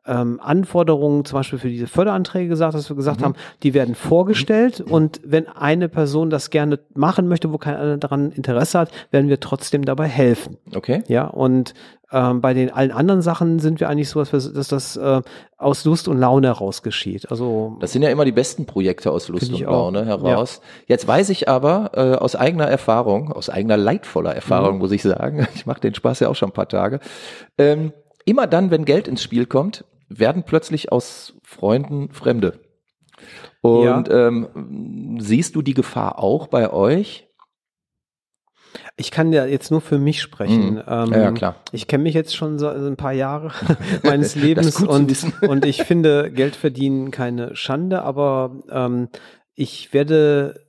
[0.06, 3.26] ähm, Anforderungen zum Beispiel für diese Förderanträge gesagt, dass wir gesagt mhm.
[3.26, 4.92] haben, die werden vorgestellt mhm.
[4.92, 9.40] und wenn eine Person das gerne machen möchte, wo keiner daran Interesse hat, werden wir
[9.40, 10.58] trotzdem dabei helfen.
[10.74, 11.04] Okay.
[11.08, 11.74] Ja, und
[12.12, 15.22] ähm, bei den allen anderen Sachen sind wir eigentlich so, dass, wir, dass das äh,
[15.58, 17.30] aus Lust und Laune heraus geschieht.
[17.30, 20.62] Also das sind ja immer die besten Projekte aus Lust und Laune heraus.
[20.62, 20.96] Ja.
[20.96, 24.80] Jetzt weiß ich aber äh, aus eigener Erfahrung, aus eigener leidvoller Erfahrung mhm.
[24.80, 27.00] muss ich sagen, ich mache den Spaß ja auch schon ein paar Tage.
[27.60, 27.94] Ähm,
[28.26, 32.60] immer dann, wenn Geld ins Spiel kommt, werden plötzlich aus Freunden Fremde.
[33.62, 34.28] Und ja.
[34.28, 37.28] ähm, siehst du die Gefahr auch bei euch?
[38.98, 40.76] Ich kann ja jetzt nur für mich sprechen.
[40.76, 40.84] Mhm.
[40.88, 41.56] Ähm, ja, klar.
[41.72, 43.52] Ich kenne mich jetzt schon so ein paar Jahre
[44.04, 49.10] meines Lebens und, und ich finde Geld verdienen keine Schande, aber ähm,
[49.56, 50.69] ich werde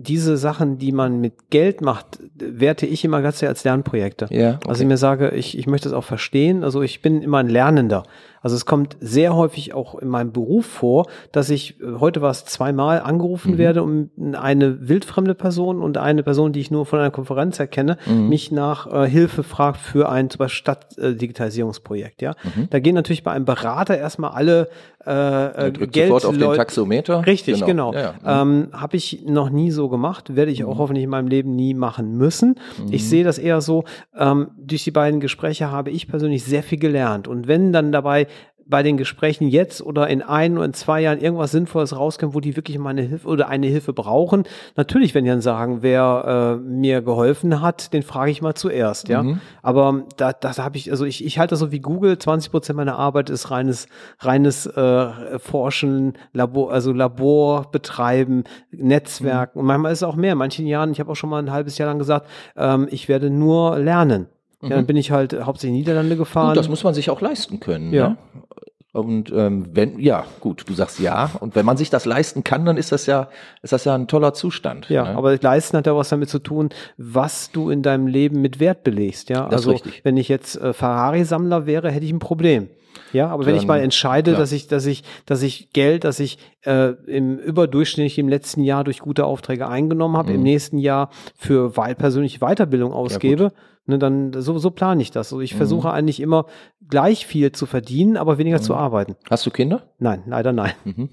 [0.00, 4.28] diese Sachen, die man mit Geld macht, werte ich immer ganz sehr als Lernprojekte.
[4.30, 4.68] Ja, okay.
[4.68, 6.62] Also ich mir sage, ich, ich möchte es auch verstehen.
[6.62, 8.04] Also ich bin immer ein Lernender.
[8.42, 12.30] Also es kommt sehr häufig auch in meinem Beruf vor, dass ich, äh, heute war
[12.30, 13.58] es zweimal, angerufen mhm.
[13.58, 17.98] werde, um eine wildfremde Person und eine Person, die ich nur von einer Konferenz erkenne,
[18.06, 18.28] mhm.
[18.28, 22.22] mich nach äh, Hilfe fragt für ein zum Beispiel Stadtdigitalisierungsprojekt.
[22.22, 22.68] Ja, mhm.
[22.70, 24.68] Da gehen natürlich bei einem Berater erstmal alle
[25.06, 27.26] äh, äh Geld sofort auf den Taxometer.
[27.26, 27.92] Richtig, genau.
[27.92, 27.94] genau.
[27.94, 28.44] Ja, ja.
[28.44, 28.68] Mhm.
[28.72, 30.78] Ähm, Habe ich noch nie so gemacht, werde ich auch mhm.
[30.78, 32.56] hoffentlich in meinem Leben nie machen müssen.
[32.90, 33.06] Ich mhm.
[33.06, 33.84] sehe das eher so,
[34.16, 37.28] ähm, durch die beiden Gespräche habe ich persönlich sehr viel gelernt.
[37.28, 38.26] Und wenn dann dabei
[38.68, 42.40] bei den Gesprächen jetzt oder in ein oder in zwei Jahren irgendwas Sinnvolles rauskommt, wo
[42.40, 44.44] die wirklich mal eine Hilfe oder eine Hilfe brauchen.
[44.76, 49.08] Natürlich, wenn die dann sagen, wer äh, mir geholfen hat, den frage ich mal zuerst,
[49.08, 49.22] ja.
[49.22, 49.40] Mhm.
[49.62, 52.76] Aber da, da habe ich, also ich, ich halte das so wie Google, 20 Prozent
[52.76, 53.86] meiner Arbeit ist reines,
[54.20, 59.58] reines äh, Forschen, Labor, also Labor betreiben, Netzwerken.
[59.58, 59.60] Mhm.
[59.60, 60.32] Und manchmal ist es auch mehr.
[60.32, 62.26] In manchen Jahren, ich habe auch schon mal ein halbes Jahr lang gesagt,
[62.56, 64.26] ähm, ich werde nur lernen.
[64.62, 64.86] Ja, dann mhm.
[64.86, 66.48] bin ich halt hauptsächlich Niederlande gefahren.
[66.48, 67.92] Gut, das muss man sich auch leisten können.
[67.92, 68.10] Ja.
[68.10, 68.16] Ne?
[68.92, 71.30] Und ähm, wenn, ja, gut, du sagst ja.
[71.40, 73.28] Und wenn man sich das leisten kann, dann ist das ja,
[73.62, 74.88] ist das ja ein toller Zustand.
[74.88, 75.16] Ja, ne?
[75.16, 78.82] aber leisten hat ja was damit zu tun, was du in deinem Leben mit Wert
[78.82, 79.28] belegst.
[79.28, 82.70] Ja, das also wenn ich jetzt äh, Ferrari-Sammler wäre, hätte ich ein Problem.
[83.12, 84.40] Ja, aber wenn ich mal entscheide, klar.
[84.40, 88.84] dass ich, dass ich, dass ich Geld, das ich äh, im überdurchschnittlich im letzten Jahr
[88.84, 90.36] durch gute Aufträge eingenommen habe, mhm.
[90.36, 93.50] im nächsten Jahr für persönliche Weiterbildung ausgebe, ja,
[93.88, 95.32] ne, dann so, so plane ich das.
[95.32, 95.58] Also ich mhm.
[95.58, 96.46] versuche eigentlich immer
[96.88, 98.62] gleich viel zu verdienen, aber weniger mhm.
[98.62, 99.16] zu arbeiten.
[99.28, 99.82] Hast du Kinder?
[99.98, 100.72] Nein, leider nein.
[100.84, 101.08] Mhm.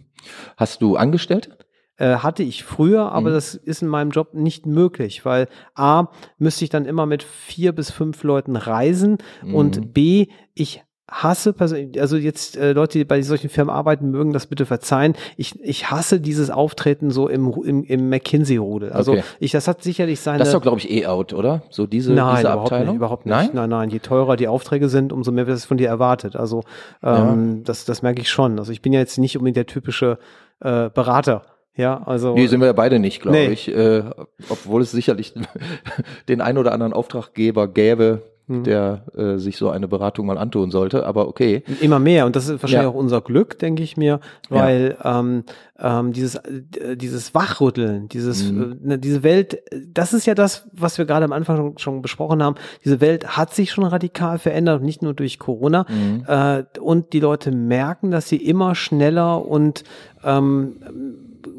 [0.58, 1.58] Hast du Angestellte?
[1.98, 3.34] Äh, hatte ich früher, aber mhm.
[3.36, 6.08] das ist in meinem Job nicht möglich, weil A,
[6.38, 9.56] müsste ich dann immer mit vier bis fünf Leuten reisen mhm.
[9.56, 14.48] und B, ich hasse, also jetzt äh, Leute, die bei solchen Firmen arbeiten, mögen das
[14.48, 15.14] bitte verzeihen.
[15.38, 18.92] Ich, ich hasse dieses Auftreten so im, im, im McKinsey-Rudel.
[18.92, 19.24] Also okay.
[19.40, 20.40] ich, das hat sicherlich seine.
[20.40, 21.62] Das ist doch, glaube ich, eh out, oder?
[21.70, 22.88] So diese, nein, diese überhaupt Abteilung?
[22.88, 23.36] Nicht, überhaupt nicht.
[23.36, 23.50] Nein?
[23.54, 23.90] nein, nein.
[23.92, 26.36] Je teurer die Aufträge sind, umso mehr wird es von dir erwartet.
[26.36, 26.64] Also
[27.04, 27.64] ähm, ja.
[27.66, 28.58] das, das merke ich schon.
[28.58, 30.18] Also ich bin ja jetzt nicht unbedingt der typische
[30.60, 31.44] äh, Berater.
[31.78, 32.34] Ja, also.
[32.34, 33.48] Nee, sind wir ja beide nicht, glaube nee.
[33.48, 33.68] ich.
[33.68, 34.04] Äh,
[34.50, 35.34] obwohl es sicherlich
[36.30, 38.64] den ein oder anderen Auftraggeber gäbe, Mhm.
[38.64, 41.06] der äh, sich so eine Beratung mal antun sollte.
[41.06, 41.64] Aber okay.
[41.82, 42.28] Immer mehr.
[42.28, 42.90] Und das ist wahrscheinlich ja.
[42.90, 45.20] auch unser Glück, denke ich mir, weil ja.
[45.20, 45.44] ähm,
[45.80, 48.80] ähm, dieses, äh, dieses Wachrütteln, dieses, mhm.
[48.84, 52.02] äh, ne, diese Welt, das ist ja das, was wir gerade am Anfang schon, schon,
[52.04, 52.56] besprochen haben.
[52.84, 55.88] Diese Welt hat sich schon radikal verändert, nicht nur durch Corona.
[55.90, 56.24] Mhm.
[56.28, 59.84] Äh, und die Leute merken, dass sie immer schneller und
[60.24, 60.76] ähm,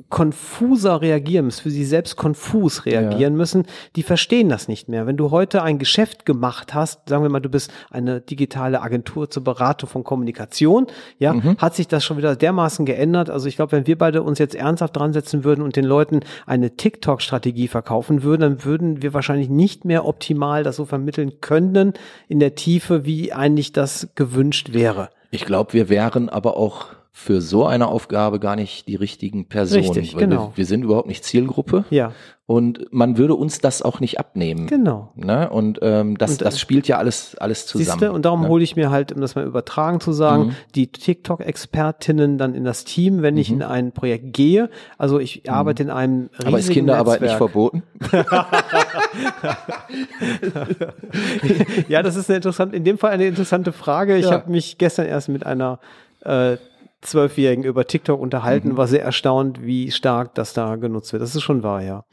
[0.09, 3.37] konfuser reagieren müssen, für sie selbst konfus reagieren ja.
[3.39, 3.65] müssen,
[3.97, 5.07] die verstehen das nicht mehr.
[5.07, 9.31] Wenn du heute ein Geschäft gemacht hast, sagen wir mal, du bist eine digitale Agentur
[9.31, 10.87] zur Beratung von Kommunikation,
[11.19, 11.57] ja, mhm.
[11.59, 13.31] hat sich das schon wieder dermaßen geändert.
[13.31, 16.21] Also ich glaube, wenn wir beide uns jetzt ernsthaft dran setzen würden und den Leuten
[16.47, 21.95] eine TikTok-Strategie verkaufen würden, dann würden wir wahrscheinlich nicht mehr optimal das so vermitteln können
[22.29, 25.11] in der Tiefe, wie eigentlich das gewünscht wäre.
[25.31, 29.85] Ich glaube, wir wären aber auch für so eine Aufgabe gar nicht die richtigen Personen.
[29.85, 30.51] Richtig, genau.
[30.51, 31.87] Wir, wir, sind überhaupt nicht Zielgruppe.
[31.89, 32.13] Ja.
[32.45, 34.67] Und man würde uns das auch nicht abnehmen.
[34.67, 35.13] Genau.
[35.15, 35.49] Ne?
[35.49, 38.01] Und ähm, das, und, das spielt ja alles, alles zusammen.
[38.01, 38.13] Siehste?
[38.13, 38.49] Und darum ne?
[38.49, 40.57] hole ich mir halt, um das mal übertragen zu sagen, mhm.
[40.75, 43.57] die TikTok-Expertinnen dann in das Team, wenn ich mhm.
[43.57, 44.69] in ein Projekt gehe.
[44.99, 45.55] Also ich mhm.
[45.55, 47.41] arbeite in einem riesigen Aber ist Kinderarbeit Netzwerk.
[47.41, 47.83] nicht verboten?
[51.89, 54.19] ja, das ist eine interessante, in dem Fall eine interessante Frage.
[54.19, 54.33] Ich ja.
[54.33, 55.79] habe mich gestern erst mit einer
[56.21, 56.59] äh,
[57.07, 58.77] Zwölfjährigen über TikTok unterhalten, mhm.
[58.77, 61.23] war sehr erstaunt, wie stark das da genutzt wird.
[61.23, 62.05] Das ist schon wahr, ja.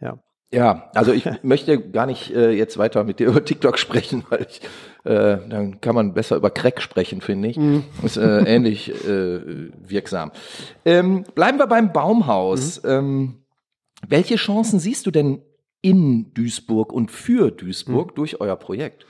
[0.00, 0.18] Ja.
[0.52, 4.46] Ja, also ich möchte gar nicht äh, jetzt weiter mit dir über TikTok sprechen, weil
[4.48, 4.60] ich,
[5.04, 7.56] äh, dann kann man besser über Crack sprechen, finde ich.
[7.56, 7.84] Mhm.
[8.02, 10.32] Ist äh, ähnlich äh, wirksam.
[10.84, 12.82] Ähm, bleiben wir beim Baumhaus.
[12.82, 12.90] Mhm.
[12.90, 13.34] Ähm,
[14.08, 15.42] welche Chancen siehst du denn
[15.82, 18.14] in Duisburg und für Duisburg mhm.
[18.14, 19.06] durch euer Projekt?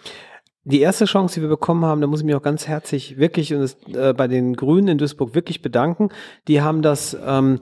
[0.69, 3.53] Die erste Chance, die wir bekommen haben, da muss ich mich auch ganz herzlich wirklich
[3.53, 6.09] äh, bei den Grünen in Duisburg wirklich bedanken.
[6.49, 7.61] Die haben das ähm,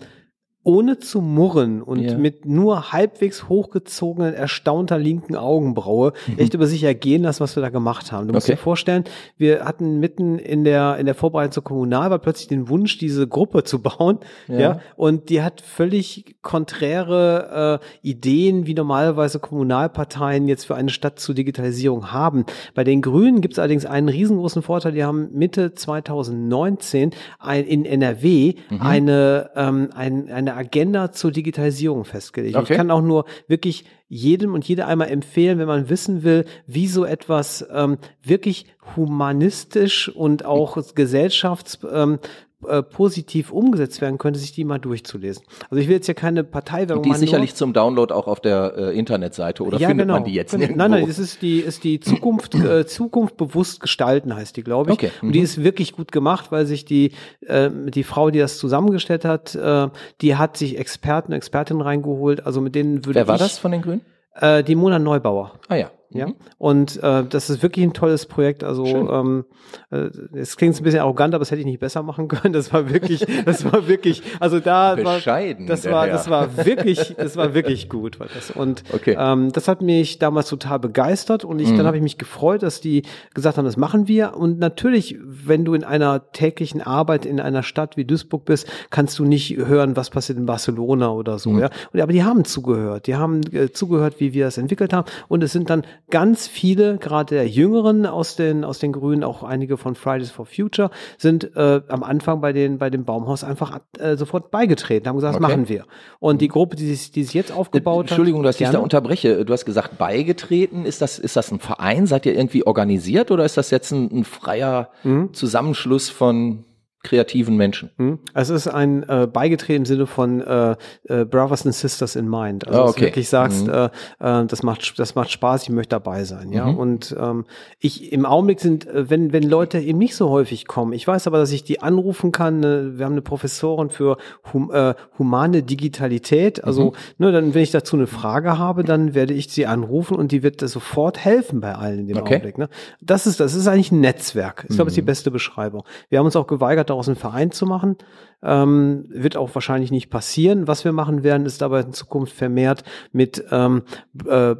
[0.64, 2.16] ohne zu murren und ja.
[2.16, 6.38] mit nur halbwegs hochgezogenen, erstaunter linken Augenbraue mhm.
[6.38, 8.26] echt über sich ergehen lassen, was wir da gemacht haben.
[8.26, 8.56] Du musst okay.
[8.56, 9.04] dir vorstellen,
[9.36, 13.64] wir hatten mitten in der, in der Vorbereitung zur Kommunalwahl plötzlich den Wunsch, diese Gruppe
[13.64, 20.64] zu bauen, ja, ja und die hat völlig konträre äh, Ideen, wie normalerweise Kommunalparteien jetzt
[20.64, 22.46] für eine Stadt zur Digitalisierung haben.
[22.74, 27.84] Bei den Grünen gibt es allerdings einen riesengroßen Vorteil, die haben Mitte 2019 ein, in
[27.84, 28.80] NRW mhm.
[28.80, 32.56] eine, ähm, ein, eine Agenda zur Digitalisierung festgelegt.
[32.56, 32.72] Okay.
[32.72, 36.86] Ich kann auch nur wirklich jedem und jeder einmal empfehlen, wenn man wissen will, wie
[36.86, 42.18] so etwas ähm, wirklich humanistisch und auch gesellschafts ähm,
[42.68, 45.44] äh, positiv umgesetzt werden könnte, sich die mal durchzulesen.
[45.70, 48.74] Also ich will jetzt ja keine Parteiwerbung Die ist sicherlich zum Download auch auf der
[48.76, 50.14] äh, Internetseite oder ja, findet genau.
[50.14, 50.60] man die jetzt genau.
[50.60, 50.82] nirgendwo?
[50.82, 54.90] Nein, nein, das ist die, ist die Zukunft, äh, Zukunft bewusst gestalten heißt die, glaube
[54.90, 54.94] ich.
[54.94, 55.10] Okay.
[55.20, 55.28] Mhm.
[55.28, 55.44] Und die mhm.
[55.44, 57.12] ist wirklich gut gemacht, weil sich die,
[57.46, 59.88] äh, die Frau, die das zusammengestellt hat, äh,
[60.20, 62.46] die hat sich Experten, Expertinnen reingeholt.
[62.46, 64.00] Also mit denen würde Wer war das von den Grünen?
[64.34, 65.52] Äh, die Mona Neubauer.
[65.68, 65.90] Ah ja.
[66.14, 66.34] Ja, mhm.
[66.58, 68.62] und äh, das ist wirklich ein tolles Projekt.
[68.62, 69.44] Also ähm,
[69.90, 72.52] äh, es klingt ein bisschen arrogant, aber das hätte ich nicht besser machen können.
[72.54, 77.16] Das war wirklich, das war wirklich, also da Bescheiden, war, das war, das war wirklich,
[77.16, 78.20] das war wirklich gut.
[78.20, 78.52] War das.
[78.52, 79.16] Und okay.
[79.18, 81.78] ähm, das hat mich damals total begeistert und ich, mhm.
[81.78, 83.02] dann habe ich mich gefreut, dass die
[83.34, 84.36] gesagt haben, das machen wir.
[84.36, 89.18] Und natürlich, wenn du in einer täglichen Arbeit in einer Stadt wie Duisburg bist, kannst
[89.18, 91.50] du nicht hören, was passiert in Barcelona oder so.
[91.50, 91.58] Mhm.
[91.58, 95.10] Ja, und, aber die haben zugehört, die haben äh, zugehört, wie wir es entwickelt haben
[95.28, 99.42] und es sind dann ganz viele, gerade der Jüngeren aus den, aus den Grünen, auch
[99.42, 103.80] einige von Fridays for Future, sind äh, am Anfang bei den, bei dem Baumhaus einfach
[103.98, 105.42] äh, sofort beigetreten, haben gesagt, okay.
[105.42, 105.84] das machen wir.
[106.20, 108.10] Und die Gruppe, die sich, die sich jetzt aufgebaut Entschuldigung, hat.
[108.10, 109.44] Entschuldigung, dass ich da unterbreche.
[109.44, 110.84] Du hast gesagt, beigetreten.
[110.84, 112.06] Ist das, ist das ein Verein?
[112.06, 115.32] Seid ihr irgendwie organisiert oder ist das jetzt ein, ein freier mhm.
[115.32, 116.64] Zusammenschluss von
[117.04, 117.90] kreativen Menschen.
[117.98, 118.18] Hm?
[118.32, 122.66] Es ist ein äh, beigetreten im Sinne von äh, äh, Brothers and Sisters in Mind.
[122.66, 123.00] Also oh, okay.
[123.00, 123.72] du wirklich sagst, mhm.
[123.72, 123.84] äh,
[124.18, 126.50] äh, das macht das macht Spaß, ich möchte dabei sein.
[126.52, 126.66] Ja.
[126.66, 126.78] Mhm.
[126.78, 127.44] Und ähm,
[127.78, 131.26] ich im Augenblick sind, äh, wenn wenn Leute eben nicht so häufig kommen, ich weiß
[131.26, 132.64] aber, dass ich die anrufen kann.
[132.64, 134.16] Äh, wir haben eine Professorin für
[134.52, 136.64] hum, äh, humane Digitalität.
[136.64, 136.92] Also mhm.
[137.18, 140.42] ne, dann, wenn ich dazu eine Frage habe, dann werde ich sie anrufen und die
[140.42, 142.36] wird sofort helfen bei allen in dem okay.
[142.36, 142.58] Augenblick.
[142.58, 142.68] Ne?
[143.02, 144.64] Das ist das ist eigentlich ein Netzwerk.
[144.68, 145.06] Ich glaube, das ist die mhm.
[145.06, 145.84] beste Beschreibung.
[146.08, 147.96] Wir haben uns auch geweigert daraus einen Verein zu machen.
[148.42, 150.68] Ähm, wird auch wahrscheinlich nicht passieren.
[150.68, 153.82] Was wir machen werden, ist aber in Zukunft vermehrt mit ähm,
[154.26, 154.56] äh, äh,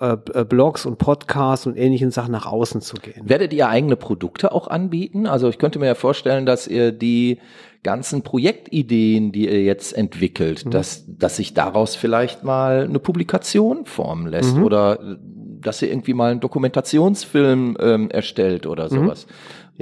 [0.00, 3.28] äh, Blogs und Podcasts und ähnlichen Sachen nach außen zu gehen.
[3.28, 5.26] Werdet ihr eigene Produkte auch anbieten?
[5.26, 7.38] Also ich könnte mir ja vorstellen, dass ihr die
[7.82, 10.70] ganzen Projektideen, die ihr jetzt entwickelt, mhm.
[10.70, 14.64] dass, dass sich daraus vielleicht mal eine Publikation formen lässt mhm.
[14.64, 15.16] oder äh,
[15.60, 18.88] dass ihr irgendwie mal einen Dokumentationsfilm ähm, erstellt oder mhm.
[18.88, 19.26] sowas.
[19.26, 19.32] Mhm.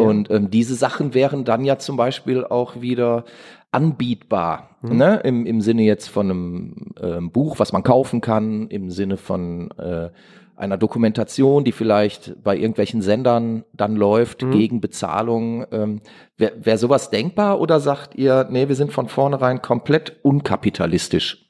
[0.05, 3.25] Und ähm, diese Sachen wären dann ja zum Beispiel auch wieder
[3.73, 4.97] anbietbar, mhm.
[4.97, 5.21] ne?
[5.25, 9.71] Im, im Sinne jetzt von einem ähm, Buch, was man kaufen kann, im Sinne von
[9.73, 10.11] äh,
[10.57, 14.51] einer Dokumentation, die vielleicht bei irgendwelchen Sendern dann läuft, mhm.
[14.53, 15.67] gegen Bezahlung.
[15.71, 16.01] Ähm,
[16.39, 21.47] Wäre wär sowas denkbar oder sagt ihr, nee, wir sind von vornherein komplett unkapitalistisch?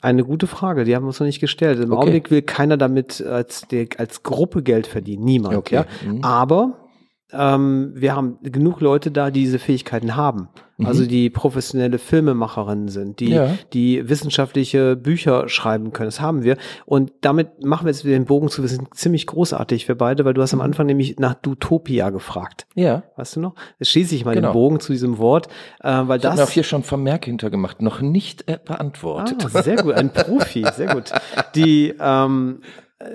[0.00, 1.78] Eine gute Frage, die haben wir uns noch nicht gestellt.
[1.78, 2.00] Im okay.
[2.00, 3.66] Augenblick will keiner damit als,
[3.98, 5.56] als Gruppe Geld verdienen, niemand.
[5.56, 5.74] Okay.
[5.74, 5.86] Ja?
[6.06, 6.22] Mhm.
[6.22, 6.85] Aber
[7.32, 10.48] ähm, wir haben genug Leute da, die diese Fähigkeiten haben.
[10.76, 10.86] Mhm.
[10.86, 13.56] Also die professionelle Filmemacherinnen sind, die, ja.
[13.72, 16.08] die wissenschaftliche Bücher schreiben können.
[16.08, 16.56] Das haben wir.
[16.84, 20.34] Und damit machen wir jetzt den Bogen zu, wir sind ziemlich großartig für beide, weil
[20.34, 20.66] du hast am mhm.
[20.66, 22.66] Anfang nämlich nach Dutopia gefragt.
[22.74, 23.02] Ja.
[23.16, 23.54] Weißt du noch?
[23.78, 24.50] Jetzt schließe ich mal genau.
[24.50, 25.48] den Bogen zu diesem Wort,
[25.80, 26.34] äh, weil ich das.
[26.34, 29.46] Ich habe auch hier schon Vermerk hintergemacht, noch nicht äh, beantwortet.
[29.52, 31.12] Ah, sehr gut, ein Profi, sehr gut.
[31.56, 32.60] Die, ähm,
[32.98, 33.06] äh,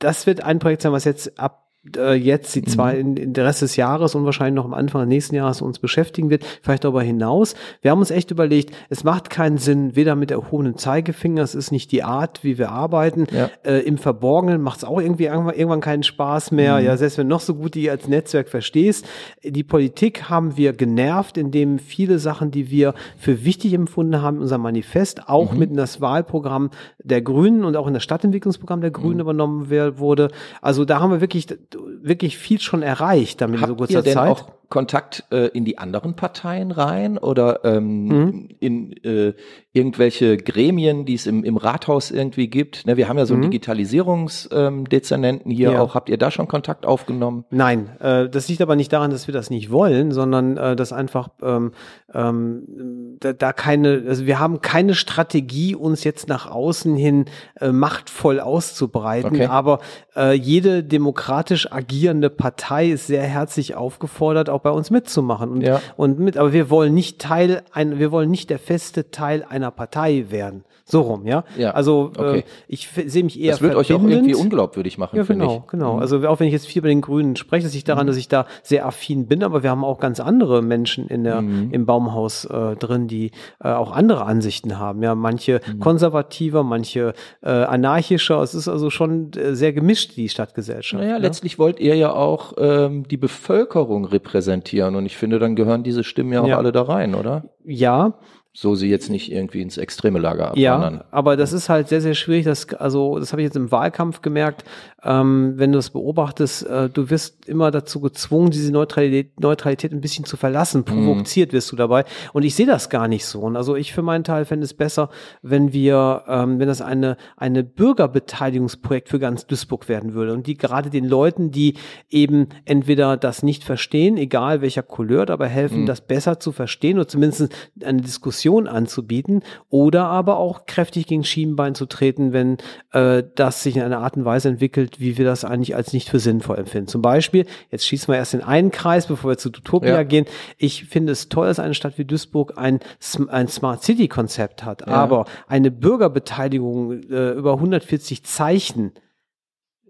[0.00, 3.00] das wird ein Projekt sein, was jetzt ab äh, jetzt die zwei mhm.
[3.00, 5.78] in, in der Rest des Jahres und wahrscheinlich noch am Anfang des nächsten Jahres uns
[5.78, 7.54] beschäftigen wird, vielleicht darüber hinaus.
[7.82, 11.70] Wir haben uns echt überlegt, es macht keinen Sinn, weder mit erhobenen Zeigefinger, es ist
[11.70, 13.26] nicht die Art, wie wir arbeiten.
[13.30, 13.50] Ja.
[13.64, 16.78] Äh, Im Verborgenen macht es auch irgendwie irgendwann, keinen Spaß mehr.
[16.78, 16.86] Mhm.
[16.86, 19.06] Ja, selbst wenn du noch so gut die als Netzwerk verstehst.
[19.44, 24.42] Die Politik haben wir genervt, indem viele Sachen, die wir für wichtig empfunden haben, in
[24.42, 25.58] unserem Manifest, auch mhm.
[25.58, 26.70] mit in das Wahlprogramm
[27.02, 29.20] der Grünen und auch in das Stadtentwicklungsprogramm der Grünen mhm.
[29.20, 30.30] übernommen wurde.
[30.60, 34.30] Also da haben wir wirklich wirklich viel schon erreicht damit Habt in so kurzer Zeit.
[34.30, 38.48] Auch Kontakt äh, in die anderen Parteien rein oder ähm, mhm.
[38.60, 39.32] in äh,
[39.72, 42.86] irgendwelche Gremien, die es im, im Rathaus irgendwie gibt?
[42.86, 43.50] Ne, wir haben ja so einen mhm.
[43.50, 45.80] Digitalisierungsdezernenten ähm, hier ja.
[45.80, 45.94] auch.
[45.94, 47.46] Habt ihr da schon Kontakt aufgenommen?
[47.50, 50.92] Nein, äh, das liegt aber nicht daran, dass wir das nicht wollen, sondern äh, dass
[50.92, 51.72] einfach ähm,
[52.12, 57.26] ähm, da, da keine, also wir haben keine Strategie, uns jetzt nach außen hin
[57.60, 59.46] äh, machtvoll auszubreiten, okay.
[59.46, 59.80] aber
[60.16, 65.50] äh, jede demokratisch agierende Partei ist sehr herzlich aufgefordert, auch bei uns mitzumachen.
[65.50, 65.80] Und, ja.
[65.96, 69.70] und mit, aber wir wollen nicht Teil, ein, wir wollen nicht der feste Teil einer
[69.70, 70.64] Partei werden.
[70.90, 71.44] So rum, ja.
[71.58, 71.72] ja.
[71.72, 75.64] Also äh, ich sehe mich eher Das wird euch auch irgendwie unglaubwürdig machen, ja, genau,
[75.64, 75.70] ich.
[75.70, 75.94] genau.
[75.96, 76.00] Mhm.
[76.00, 78.08] Also auch wenn ich jetzt viel bei den Grünen spreche, das liegt daran, mhm.
[78.08, 81.42] dass ich da sehr affin bin, aber wir haben auch ganz andere Menschen in der
[81.42, 81.68] mhm.
[81.72, 85.02] im Baumhaus äh, drin, die äh, auch andere Ansichten haben.
[85.02, 85.80] Ja, manche mhm.
[85.80, 88.40] konservativer, manche äh, anarchischer.
[88.40, 91.02] Es ist also schon äh, sehr gemischt die Stadtgesellschaft.
[91.02, 91.20] Naja, ne?
[91.20, 96.02] letztlich wollt ihr ja auch ähm, die Bevölkerung repräsentieren und ich finde, dann gehören diese
[96.02, 96.56] Stimmen ja auch ja.
[96.56, 97.44] alle da rein, oder?
[97.66, 98.14] Ja,
[98.52, 100.94] so sie jetzt nicht irgendwie ins extreme Lager abwandern.
[100.94, 102.44] Ja, aber das ist halt sehr, sehr schwierig.
[102.44, 104.64] Das, also, das habe ich jetzt im Wahlkampf gemerkt.
[105.04, 110.00] Ähm, wenn du es beobachtest, äh, du wirst immer dazu gezwungen, diese Neutralität, Neutralität ein
[110.00, 110.80] bisschen zu verlassen.
[110.80, 110.84] Mhm.
[110.84, 112.04] Provoziert wirst du dabei.
[112.32, 113.40] Und ich sehe das gar nicht so.
[113.40, 117.16] Und also ich für meinen Teil fände es besser, wenn wir, ähm, wenn das eine,
[117.36, 120.32] eine Bürgerbeteiligungsprojekt für ganz Duisburg werden würde.
[120.32, 121.74] Und die gerade den Leuten, die
[122.08, 125.86] eben entweder das nicht verstehen, egal welcher Couleur, dabei helfen, mhm.
[125.86, 127.48] das besser zu verstehen oder zumindest
[127.84, 132.56] eine Diskussion anzubieten oder aber auch kräftig gegen Schienbein zu treten, wenn
[132.92, 135.92] äh, das sich in einer Art und Weise entwickelt, entwickelt, wie wir das eigentlich als
[135.92, 136.88] nicht für sinnvoll empfinden.
[136.88, 140.02] Zum Beispiel, jetzt schießen wir erst in einen Kreis, bevor wir zu Utopia ja.
[140.02, 140.26] gehen.
[140.56, 142.80] Ich finde es toll, dass eine Stadt wie Duisburg ein,
[143.28, 144.88] ein Smart City Konzept hat, ja.
[144.88, 148.92] aber eine Bürgerbeteiligung äh, über 140 Zeichen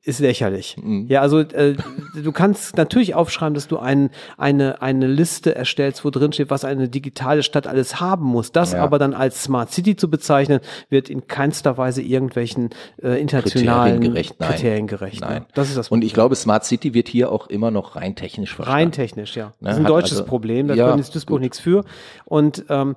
[0.08, 0.76] ist lächerlich.
[0.82, 1.06] Mhm.
[1.08, 1.76] Ja, also äh,
[2.14, 6.64] du kannst natürlich aufschreiben, dass du ein, eine, eine Liste erstellst, wo drin steht, was
[6.64, 8.50] eine digitale Stadt alles haben muss.
[8.50, 8.82] Das ja.
[8.82, 12.70] aber dann als Smart City zu bezeichnen, wird in keinster Weise irgendwelchen
[13.02, 14.36] äh, internationalen Kriterien gerecht.
[14.38, 14.50] Nein.
[14.50, 15.42] Kriterien gerecht Nein.
[15.42, 15.46] Ne?
[15.52, 16.00] Das ist das Problem.
[16.00, 18.80] Und ich glaube, Smart City wird hier auch immer noch rein technisch verstanden.
[18.80, 19.52] Rein technisch, ja.
[19.60, 19.88] Das ist ein ne?
[19.88, 21.84] deutsches also, Problem, da ja, können jetzt Duisburg nichts für.
[22.24, 22.96] Und ähm,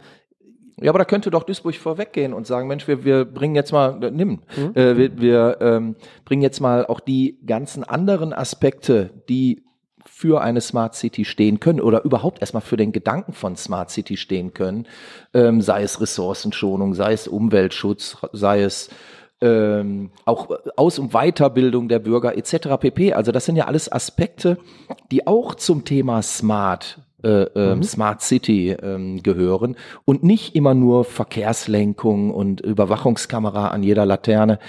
[0.79, 4.03] ja, aber da könnte doch Duisburg vorweggehen und sagen, Mensch, wir, wir bringen jetzt mal,
[4.03, 4.75] äh, nimm, mhm.
[4.75, 9.63] äh, wir, wir ähm, bringen jetzt mal auch die ganzen anderen Aspekte, die
[10.05, 14.17] für eine Smart City stehen können oder überhaupt erstmal für den Gedanken von Smart City
[14.17, 14.87] stehen können,
[15.33, 18.89] ähm, sei es Ressourcenschonung, sei es Umweltschutz, sei es
[19.41, 22.77] ähm, auch Aus- und Weiterbildung der Bürger etc.
[22.79, 23.13] pp.
[23.13, 24.57] Also das sind ja alles Aspekte,
[25.11, 27.83] die auch zum Thema Smart äh, äh, mhm.
[27.83, 34.59] Smart City ähm, gehören und nicht immer nur Verkehrslenkung und Überwachungskamera an jeder Laterne.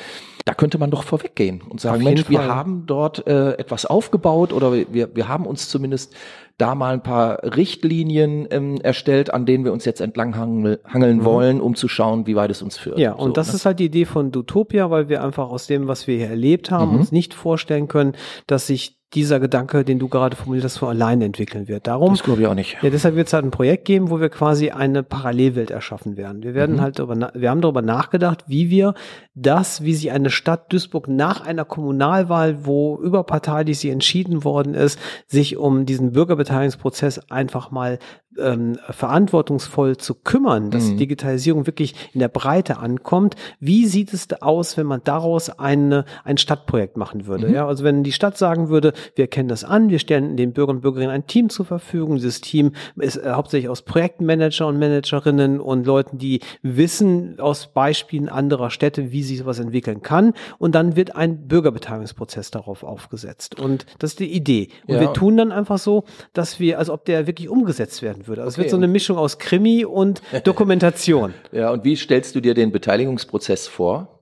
[0.45, 4.73] Da könnte man doch vorweggehen und sagen, Mensch, wir haben dort äh, etwas aufgebaut oder
[4.73, 6.15] wir, wir haben uns zumindest
[6.59, 11.19] da mal ein paar Richtlinien ähm, erstellt, an denen wir uns jetzt entlang hangeln, hangeln
[11.19, 11.25] mhm.
[11.25, 12.99] wollen, um zu schauen, wie weit es uns führt.
[12.99, 13.55] Ja, und so, das ne?
[13.55, 16.71] ist halt die Idee von Dutopia, weil wir einfach aus dem, was wir hier erlebt
[16.71, 16.99] haben, mhm.
[17.01, 18.15] uns nicht vorstellen können,
[18.47, 21.87] dass sich dieser Gedanke, den du gerade formuliert hast, von alleine entwickeln wird.
[21.87, 22.79] Darum, das glaube ich auch nicht.
[22.83, 26.43] Ja, deshalb wird es halt ein Projekt geben, wo wir quasi eine Parallelwelt erschaffen werden.
[26.43, 26.81] Wir werden mhm.
[26.81, 28.95] halt darüber, wir haben darüber nachgedacht, wie wir
[29.35, 34.99] das, wie sich eine Stadt Duisburg nach einer Kommunalwahl, wo überparteilich sie entschieden worden ist,
[35.27, 37.99] sich um diesen Bürgerbeteiligungsprozess einfach mal
[38.39, 40.97] ähm, verantwortungsvoll zu kümmern, dass mhm.
[40.99, 43.37] Digitalisierung wirklich in der Breite ankommt.
[43.61, 47.49] Wie sieht es aus, wenn man daraus eine, ein Stadtprojekt machen würde?
[47.49, 47.55] Mhm.
[47.55, 50.77] Ja, also wenn die Stadt sagen würde, wir kennen das an, wir stellen den Bürgern
[50.77, 52.17] und Bürgerinnen ein Team zur Verfügung.
[52.17, 58.29] Dieses Team ist äh, hauptsächlich aus Projektmanager und Managerinnen und Leuten, die wissen aus Beispielen
[58.29, 60.33] anderer Städte, wie sich sowas entwickeln kann.
[60.59, 63.59] Und dann wird ein Bürgerbeteiligungsprozess darauf aufgesetzt.
[63.61, 64.69] Und das ist die Idee.
[64.87, 65.01] Und ja.
[65.01, 68.43] wir tun dann einfach so, dass wir, als ob der wirklich umgesetzt werden würde.
[68.43, 68.61] Also okay.
[68.61, 71.35] es wird so eine Mischung aus Krimi und Dokumentation.
[71.53, 74.21] ja, und wie stellst du dir den Beteiligungsprozess vor?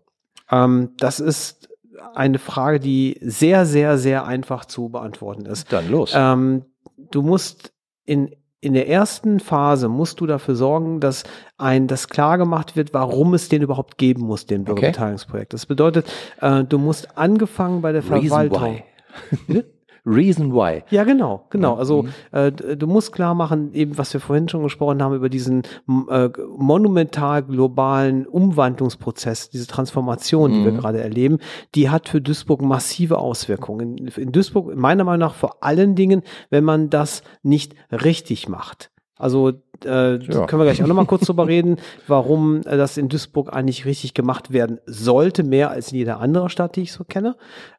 [0.51, 1.69] Ähm, das ist
[2.15, 5.73] eine Frage, die sehr, sehr, sehr einfach zu beantworten ist.
[5.73, 6.13] Dann los.
[6.15, 6.65] Ähm,
[6.97, 7.73] du musst
[8.05, 11.25] in in der ersten Phase musst du dafür sorgen, dass
[11.57, 15.47] ein das klar gemacht wird, warum es den überhaupt geben muss, den Bürgerbeteiligungsprojekt.
[15.47, 15.55] Okay.
[15.55, 18.83] Das bedeutet, äh, du musst angefangen bei der Reason Verwaltung.
[20.07, 20.83] Reason Why.
[20.91, 21.77] Ja, genau, genau.
[21.77, 22.09] Also mhm.
[22.33, 25.63] äh, du musst klar machen, eben was wir vorhin schon gesprochen haben über diesen
[26.09, 30.79] äh, monumental globalen Umwandlungsprozess, diese Transformation, die wir mhm.
[30.79, 31.39] gerade erleben,
[31.75, 33.99] die hat für Duisburg massive Auswirkungen.
[33.99, 38.90] In, in Duisburg meiner Meinung nach vor allen Dingen, wenn man das nicht richtig macht.
[39.21, 39.53] Also
[39.85, 40.47] äh, ja.
[40.47, 44.15] können wir gleich auch nochmal kurz drüber reden, warum äh, das in Duisburg eigentlich richtig
[44.15, 47.37] gemacht werden sollte, mehr als in jeder andere Stadt, die ich so kenne.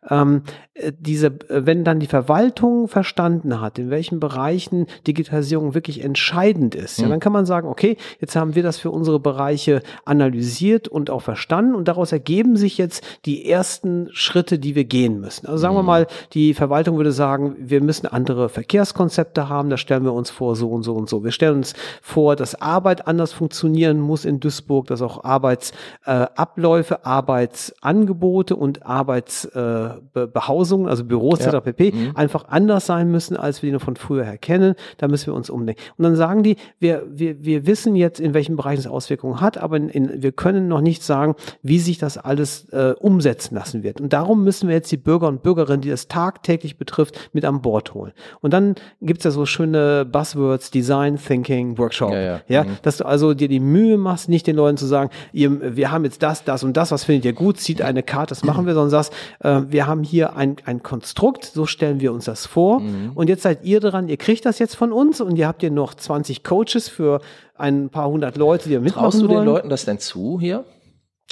[0.09, 6.03] Ähm, äh, diese, äh, wenn dann die Verwaltung verstanden hat, in welchen Bereichen Digitalisierung wirklich
[6.03, 7.05] entscheidend ist, mhm.
[7.05, 11.09] ja, dann kann man sagen, okay, jetzt haben wir das für unsere Bereiche analysiert und
[11.09, 15.45] auch verstanden und daraus ergeben sich jetzt die ersten Schritte, die wir gehen müssen.
[15.45, 15.79] Also sagen mhm.
[15.79, 20.29] wir mal, die Verwaltung würde sagen, wir müssen andere Verkehrskonzepte haben, da stellen wir uns
[20.29, 21.23] vor so und so und so.
[21.23, 26.99] Wir stellen uns vor, dass Arbeit anders funktionieren muss in Duisburg, dass auch Arbeitsabläufe, äh,
[27.03, 31.47] Arbeitsangebote und Arbeitsbehausungen, äh, also Büros ja.
[31.47, 31.63] etc.
[31.63, 31.91] pp.
[31.91, 32.11] Mhm.
[32.15, 34.75] einfach anders sein müssen, als wir die noch von früher her kennen.
[34.97, 35.81] Da müssen wir uns umdenken.
[35.97, 39.57] Und dann sagen die, wir, wir, wir wissen jetzt, in welchen Bereichen es Auswirkungen hat,
[39.57, 43.83] aber in, in, wir können noch nicht sagen, wie sich das alles äh, umsetzen lassen
[43.83, 44.01] wird.
[44.01, 47.61] Und darum müssen wir jetzt die Bürger und Bürgerinnen, die das tagtäglich betrifft, mit an
[47.61, 48.11] Bord holen.
[48.41, 52.11] Und dann gibt's ja so schöne Buzzwords, Design Thinking, Workshop.
[52.11, 52.41] Ja, ja.
[52.47, 52.77] ja mhm.
[52.81, 56.03] dass du also dir die Mühe machst, nicht den Leuten zu sagen, ihr, wir haben
[56.03, 58.73] jetzt das, das und das, was findet ihr gut, zieht eine Karte, das machen wir,
[58.73, 62.79] sondern sagst, äh, wir haben hier ein, ein Konstrukt, so stellen wir uns das vor.
[62.79, 63.11] Mhm.
[63.15, 65.71] Und jetzt seid ihr dran, ihr kriegt das jetzt von uns und ihr habt hier
[65.71, 67.21] noch 20 Coaches für
[67.55, 69.45] ein paar hundert Leute, die ihr mitmachen Traust du wollen.
[69.45, 70.65] den Leuten das denn zu hier?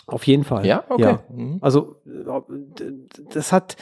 [0.05, 0.65] Auf jeden Fall.
[0.65, 1.01] Ja, okay.
[1.01, 1.23] Ja.
[1.29, 1.57] Mhm.
[1.61, 1.97] Also
[3.33, 3.75] das hat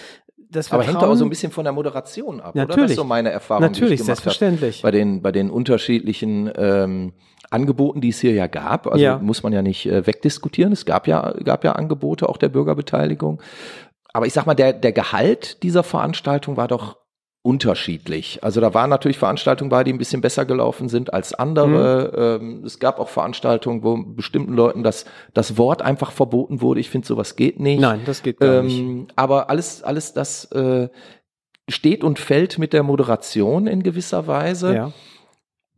[0.50, 2.84] das Aber hängt auch so ein bisschen von der Moderation ab, natürlich, oder?
[2.84, 4.82] Das ist so meine Erfahrung, natürlich, selbstverständlich.
[4.82, 7.14] Bei den, bei den unterschiedlichen ähm,
[7.50, 8.88] Angeboten, die es hier ja gab.
[8.88, 9.20] Also ja.
[9.20, 10.74] muss man ja nicht äh, wegdiskutieren.
[10.74, 13.42] Es gab ja, gab ja Angebote auch der Bürgerbeteiligung.
[14.14, 16.98] Aber ich sag mal, der, der Gehalt dieser Veranstaltung war doch
[17.48, 18.44] unterschiedlich.
[18.44, 22.40] Also da waren natürlich Veranstaltungen bei, die ein bisschen besser gelaufen sind als andere.
[22.42, 22.58] Mhm.
[22.60, 26.82] Ähm, es gab auch Veranstaltungen, wo bestimmten Leuten das, das Wort einfach verboten wurde.
[26.82, 27.80] Ich finde, sowas geht nicht.
[27.80, 29.14] Nein, das geht gar ähm, nicht.
[29.16, 30.90] Aber alles, alles das äh,
[31.70, 34.76] steht und fällt mit der Moderation in gewisser Weise.
[34.76, 34.92] Ja.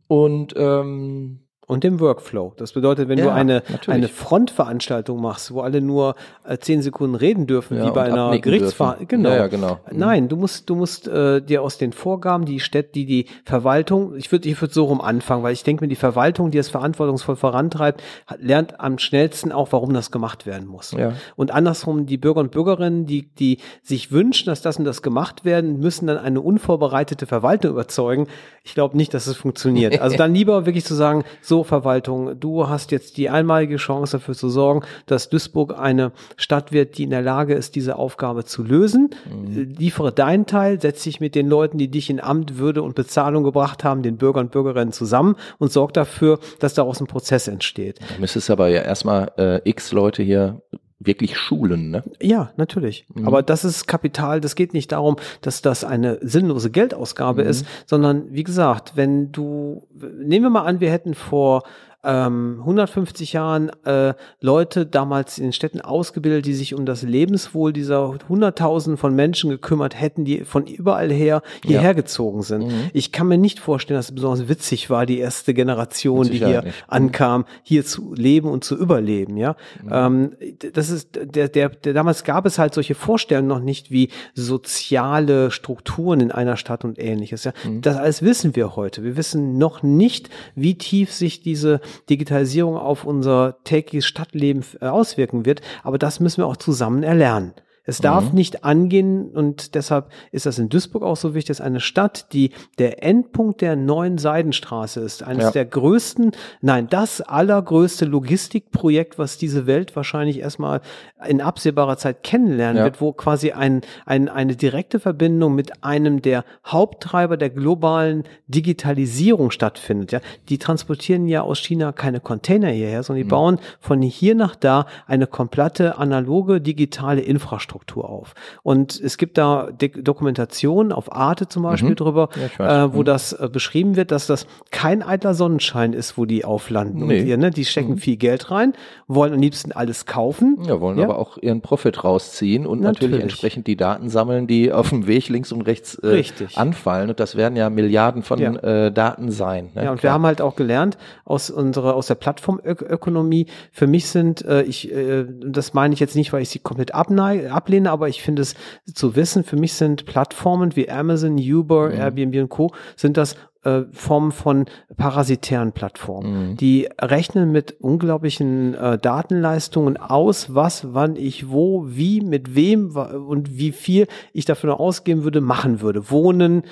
[0.08, 2.52] Und ähm, und dem Workflow.
[2.56, 7.14] Das bedeutet, wenn ja, du eine, eine Frontveranstaltung machst, wo alle nur äh, zehn Sekunden
[7.14, 9.06] reden dürfen, ja, wie bei einer Gerichtsverhandlung.
[9.06, 9.30] Genau.
[9.30, 9.78] Ja, genau.
[9.90, 9.98] Mhm.
[9.98, 14.16] Nein, du musst, du musst äh, dir aus den Vorgaben, die Städte, die die Verwaltung,
[14.16, 16.68] ich würde ich würde so rum anfangen, weil ich denke mir, die Verwaltung, die es
[16.68, 20.90] verantwortungsvoll vorantreibt, hat, lernt am schnellsten auch, warum das gemacht werden muss.
[20.90, 21.12] Ja.
[21.36, 25.44] Und andersrum, die Bürger und Bürgerinnen, die, die sich wünschen, dass das und das gemacht
[25.44, 28.26] werden, müssen dann eine unvorbereitete Verwaltung überzeugen.
[28.64, 30.00] Ich glaube nicht, dass es funktioniert.
[30.00, 34.34] Also dann lieber wirklich zu sagen, so Verwaltung, du hast jetzt die einmalige Chance dafür
[34.34, 38.62] zu sorgen, dass Duisburg eine Stadt wird, die in der Lage ist, diese Aufgabe zu
[38.62, 39.10] lösen.
[39.30, 39.74] Mhm.
[39.78, 43.44] Liefere deinen Teil, setz dich mit den Leuten, die dich in Amt, Würde und Bezahlung
[43.44, 48.00] gebracht haben, den Bürgern und Bürgerinnen zusammen und sorg dafür, dass daraus ein Prozess entsteht.
[48.00, 50.62] Da müsstest aber ja erstmal äh, x Leute hier
[51.00, 52.04] wirklich schulen, ne?
[52.20, 53.06] Ja, natürlich.
[53.14, 53.26] Mhm.
[53.26, 57.50] Aber das ist Kapital, das geht nicht darum, dass das eine sinnlose Geldausgabe mhm.
[57.50, 59.86] ist, sondern wie gesagt, wenn du,
[60.18, 61.62] nehmen wir mal an, wir hätten vor
[62.02, 67.72] ähm, 150 Jahren äh, Leute damals in den Städten ausgebildet, die sich um das Lebenswohl
[67.72, 71.92] dieser Hunderttausenden von Menschen gekümmert hätten, die von überall her hierher ja.
[71.92, 72.68] gezogen sind.
[72.68, 72.90] Mhm.
[72.94, 76.62] Ich kann mir nicht vorstellen, dass es besonders witzig war, die erste Generation, die hier
[76.62, 76.84] nicht.
[76.88, 79.36] ankam, hier zu leben und zu überleben.
[79.36, 79.90] Ja, mhm.
[79.92, 80.36] ähm,
[80.72, 85.50] das ist der, der, der damals gab es halt solche Vorstellungen noch nicht wie soziale
[85.50, 87.44] Strukturen in einer Stadt und ähnliches.
[87.44, 87.82] Ja, mhm.
[87.82, 89.04] das alles wissen wir heute.
[89.04, 95.44] Wir wissen noch nicht, wie tief sich diese Digitalisierung auf unser tägliches Stadtleben äh, auswirken
[95.44, 95.60] wird.
[95.82, 97.54] Aber das müssen wir auch zusammen erlernen.
[97.90, 98.36] Es darf mhm.
[98.36, 102.52] nicht angehen und deshalb ist das in Duisburg auch so wichtig, dass eine Stadt, die
[102.78, 105.50] der Endpunkt der neuen Seidenstraße ist, eines ja.
[105.50, 106.30] der größten,
[106.60, 110.82] nein, das allergrößte Logistikprojekt, was diese Welt wahrscheinlich erstmal
[111.26, 112.84] in absehbarer Zeit kennenlernen ja.
[112.84, 119.50] wird, wo quasi ein, ein, eine direkte Verbindung mit einem der Haupttreiber der globalen Digitalisierung
[119.50, 120.12] stattfindet.
[120.12, 123.30] Ja, die transportieren ja aus China keine Container hierher, sondern die mhm.
[123.30, 127.79] bauen von hier nach da eine komplette analoge digitale Infrastruktur.
[127.80, 128.34] Infrastruktur auf.
[128.62, 131.96] Und es gibt da Dokumentationen auf Arte zum Beispiel mhm.
[131.96, 132.28] drüber,
[132.58, 133.04] ja, äh, wo mhm.
[133.04, 137.06] das äh, beschrieben wird, dass das kein eitler Sonnenschein ist, wo die auflanden.
[137.06, 137.20] Nee.
[137.20, 137.98] Und hier, ne, die stecken mhm.
[137.98, 138.74] viel Geld rein,
[139.08, 140.58] wollen am liebsten alles kaufen.
[140.66, 141.04] Ja, wollen ja.
[141.04, 143.10] aber auch ihren Profit rausziehen und natürlich.
[143.10, 143.22] natürlich.
[143.22, 146.22] entsprechend die Daten sammeln, die auf dem Weg links und rechts äh,
[146.54, 147.10] anfallen.
[147.10, 148.52] Und das werden ja Milliarden von ja.
[148.52, 149.70] Äh, Daten sein.
[149.74, 149.84] Ne?
[149.84, 150.10] Ja, und Klar.
[150.10, 154.92] wir haben halt auch gelernt aus unserer, aus der Plattformökonomie, für mich sind, äh, ich,
[154.92, 158.42] äh, das meine ich jetzt nicht, weil ich sie komplett abneige, ablehne, aber ich finde
[158.42, 158.54] es
[158.94, 161.94] zu wissen, für mich sind Plattformen wie Amazon, Uber, mhm.
[161.94, 162.72] Airbnb und Co.
[162.96, 164.64] sind das äh, Formen von
[164.96, 166.50] parasitären Plattformen.
[166.50, 166.56] Mhm.
[166.56, 173.58] Die rechnen mit unglaublichen äh, Datenleistungen aus, was, wann ich wo, wie, mit wem und
[173.58, 176.10] wie viel ich dafür noch ausgeben würde, machen würde.
[176.10, 176.62] Wohnen,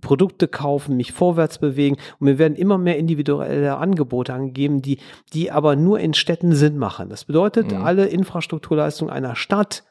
[0.00, 4.98] Produkte kaufen, mich vorwärts bewegen und mir werden immer mehr individuelle Angebote angegeben, die,
[5.32, 7.08] die aber nur in Städten Sinn machen.
[7.08, 7.84] Das bedeutet, Mhm.
[7.84, 9.84] alle Infrastrukturleistungen einer Stadt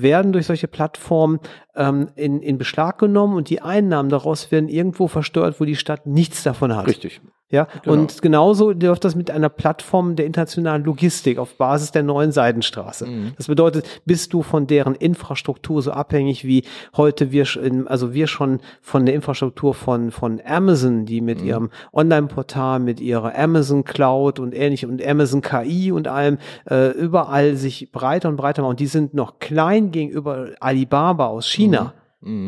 [0.00, 1.40] werden durch solche Plattformen
[1.78, 6.06] ähm, in, in Beschlag genommen und die Einnahmen daraus werden irgendwo versteuert, wo die Stadt
[6.06, 6.86] nichts davon hat.
[6.86, 7.20] Richtig.
[7.50, 7.94] Ja, Genau.
[7.96, 13.06] und genauso läuft das mit einer Plattform der internationalen Logistik auf Basis der neuen Seidenstraße.
[13.06, 13.32] Mhm.
[13.38, 16.64] Das bedeutet, bist du von deren Infrastruktur so abhängig wie
[16.94, 17.46] heute wir,
[17.86, 21.46] also wir schon von der Infrastruktur von, von Amazon, die mit Mhm.
[21.46, 26.36] ihrem Online-Portal, mit ihrer Amazon Cloud und ähnlichem und Amazon KI und allem
[26.70, 28.70] äh, überall sich breiter und breiter machen.
[28.72, 31.67] Und die sind noch klein gegenüber Alibaba aus China Mhm.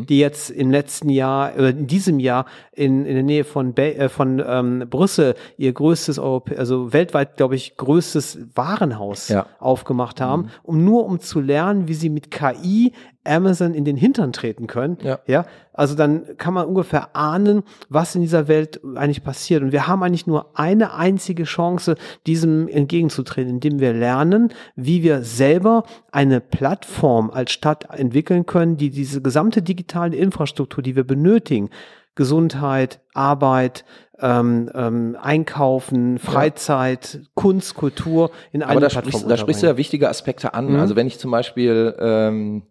[0.08, 3.94] Die jetzt im letzten Jahr oder in diesem Jahr in, in der Nähe von, Be
[3.94, 9.46] äh, von ähm, Brüssel ihr größtes Europä also weltweit glaube ich größtes Warenhaus Ja.
[9.60, 12.92] aufgemacht haben, um nur um zu lernen, wie sie mit KI
[13.24, 14.98] Amazon in den Hintern treten können.
[15.02, 15.18] Ja.
[15.26, 19.62] ja, also dann kann man ungefähr ahnen, was in dieser Welt eigentlich passiert.
[19.62, 21.96] Und wir haben eigentlich nur eine einzige Chance,
[22.26, 28.90] diesem entgegenzutreten, indem wir lernen, wie wir selber eine Plattform als Stadt entwickeln können, die
[28.90, 31.70] diese gesamte digitale Infrastruktur, die wir benötigen,
[32.14, 33.84] Gesundheit, Arbeit,
[34.20, 39.66] ähm, ähm, Einkaufen, Freizeit, Kunst, Kultur in Aber eine da Plattform sprichst, da sprichst du
[39.66, 40.72] ja wichtige Aspekte an.
[40.72, 40.80] Mhm.
[40.80, 42.62] Also wenn ich zum Beispiel ähm,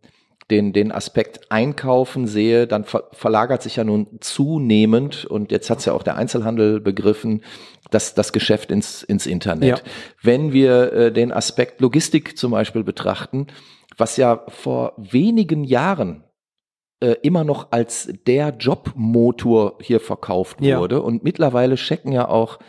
[0.49, 5.85] den, den Aspekt Einkaufen sehe, dann ver verlagert sich ja nun zunehmend, und jetzt hat's
[5.85, 7.43] ja auch der Einzelhandel begriffen,
[7.91, 9.79] das, das Geschäft ins, ins Internet.
[9.79, 9.91] Ja.
[10.21, 13.47] Wenn wir äh, den Aspekt Logistik zum Beispiel betrachten,
[13.97, 16.23] was ja vor wenigen Jahren
[17.01, 20.79] äh, immer noch als der Jobmotor hier verkauft Ja.
[20.79, 21.01] wurde.
[21.01, 22.59] Und mittlerweile checken ja auch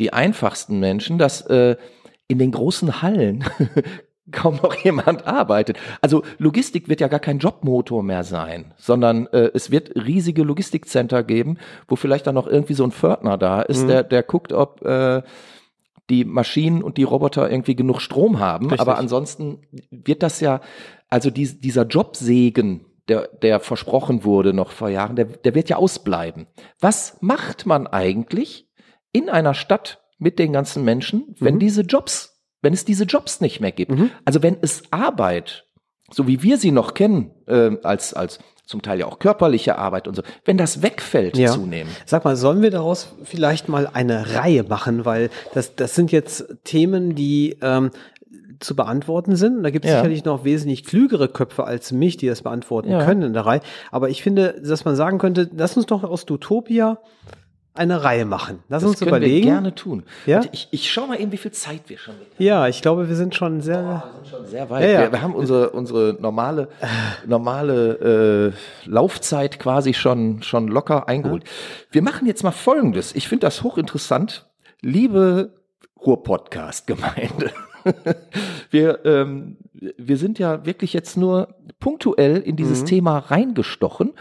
[0.00, 1.76] die einfachsten Menschen, dass äh,
[2.28, 3.44] in den großen Hallen
[4.32, 5.78] kaum noch jemand arbeitet.
[6.00, 11.22] Also Logistik wird ja gar kein Jobmotor mehr sein, sondern äh, es wird riesige Logistikcenter
[11.22, 11.58] geben,
[11.88, 13.88] wo vielleicht dann noch irgendwie so ein Pförtner da ist, Mhm.
[13.88, 15.22] der, der guckt, ob äh,
[16.10, 18.66] die Maschinen und die Roboter irgendwie genug Strom haben.
[18.66, 18.80] Richtig.
[18.80, 20.60] Aber ansonsten wird das ja,
[21.08, 25.76] also dies, dieser Jobsegen, der, der versprochen wurde noch vor Jahren, der, der wird ja
[25.76, 26.46] ausbleiben.
[26.80, 28.68] Was macht man eigentlich
[29.12, 31.58] in einer Stadt mit den ganzen Menschen, wenn Mhm.
[31.60, 32.33] diese Jobs,
[32.64, 33.92] wenn es diese Jobs nicht mehr gibt?
[33.92, 34.10] Mhm.
[34.24, 35.66] Also wenn es Arbeit,
[36.10, 40.08] so wie wir sie noch kennen, äh, als, als zum Teil ja auch körperliche Arbeit
[40.08, 41.52] und so, wenn das wegfällt Ja.
[41.52, 41.94] zunehmend.
[42.06, 46.46] Sag mal, sollen wir daraus vielleicht mal eine Reihe machen, weil das, das sind jetzt
[46.64, 47.90] Themen, die ähm,
[48.60, 49.58] zu beantworten sind.
[49.58, 49.98] Und da gibt es Ja.
[49.98, 53.04] sicherlich noch wesentlich klügere Köpfe als mich, die das beantworten Ja.
[53.04, 53.60] können in der Reihe.
[53.90, 56.98] Aber ich finde, dass man sagen könnte, lass uns doch aus Utopia
[57.74, 58.60] eine Reihe machen.
[58.68, 59.46] Lass Das uns können überlegen.
[59.46, 60.04] wir gerne tun.
[60.26, 60.38] Ja?
[60.38, 63.08] Und ich, ich schau mal eben, wie viel Zeit wir schon mit Ja, ich glaube,
[63.08, 63.82] wir sind schon sehr.
[63.82, 64.84] Wir sind schon sehr weit.
[64.84, 65.00] Ja, ja.
[65.02, 66.68] Wir, wir haben unsere, unsere normale,
[67.26, 68.52] normale
[68.86, 71.44] äh, Laufzeit quasi schon, schon locker eingeholt.
[71.90, 73.14] Wir machen jetzt mal Folgendes.
[73.14, 74.46] Ich finde das hochinteressant.
[74.80, 75.54] Liebe
[76.04, 77.50] Ruhr-Podcast-Gemeinde.
[78.70, 79.58] Wir, ähm,
[79.98, 82.86] wir sind ja wirklich jetzt nur punktuell in dieses Mhm.
[82.86, 84.14] Thema reingestochen.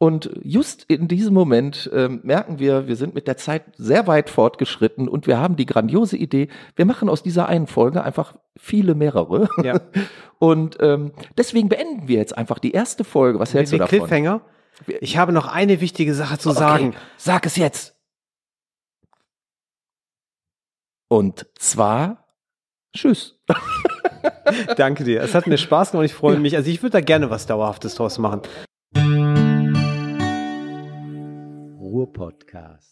[0.00, 4.30] Und just in diesem Moment ähm, merken wir, wir sind mit der Zeit sehr weit
[4.30, 8.94] fortgeschritten und wir haben die grandiose Idee, wir machen aus dieser einen Folge einfach viele
[8.94, 9.48] mehrere.
[9.62, 9.80] Ja.
[10.38, 13.40] Und ähm, deswegen beenden wir jetzt einfach die erste Folge.
[13.40, 13.98] Was hältst Wie du davon?
[13.98, 14.40] Cliffhanger.
[15.00, 16.90] Ich habe noch eine wichtige Sache zu sagen.
[16.90, 17.96] Okay, sag es jetzt.
[21.08, 22.28] Und zwar
[22.96, 23.38] Tschüss.
[24.76, 25.22] Danke dir.
[25.22, 26.06] Es hat mir Spaß gemacht.
[26.06, 26.56] Ich freue mich.
[26.56, 28.42] Also ich würde da gerne was Dauerhaftes draus machen.
[31.88, 32.87] Ruhr-Podcast.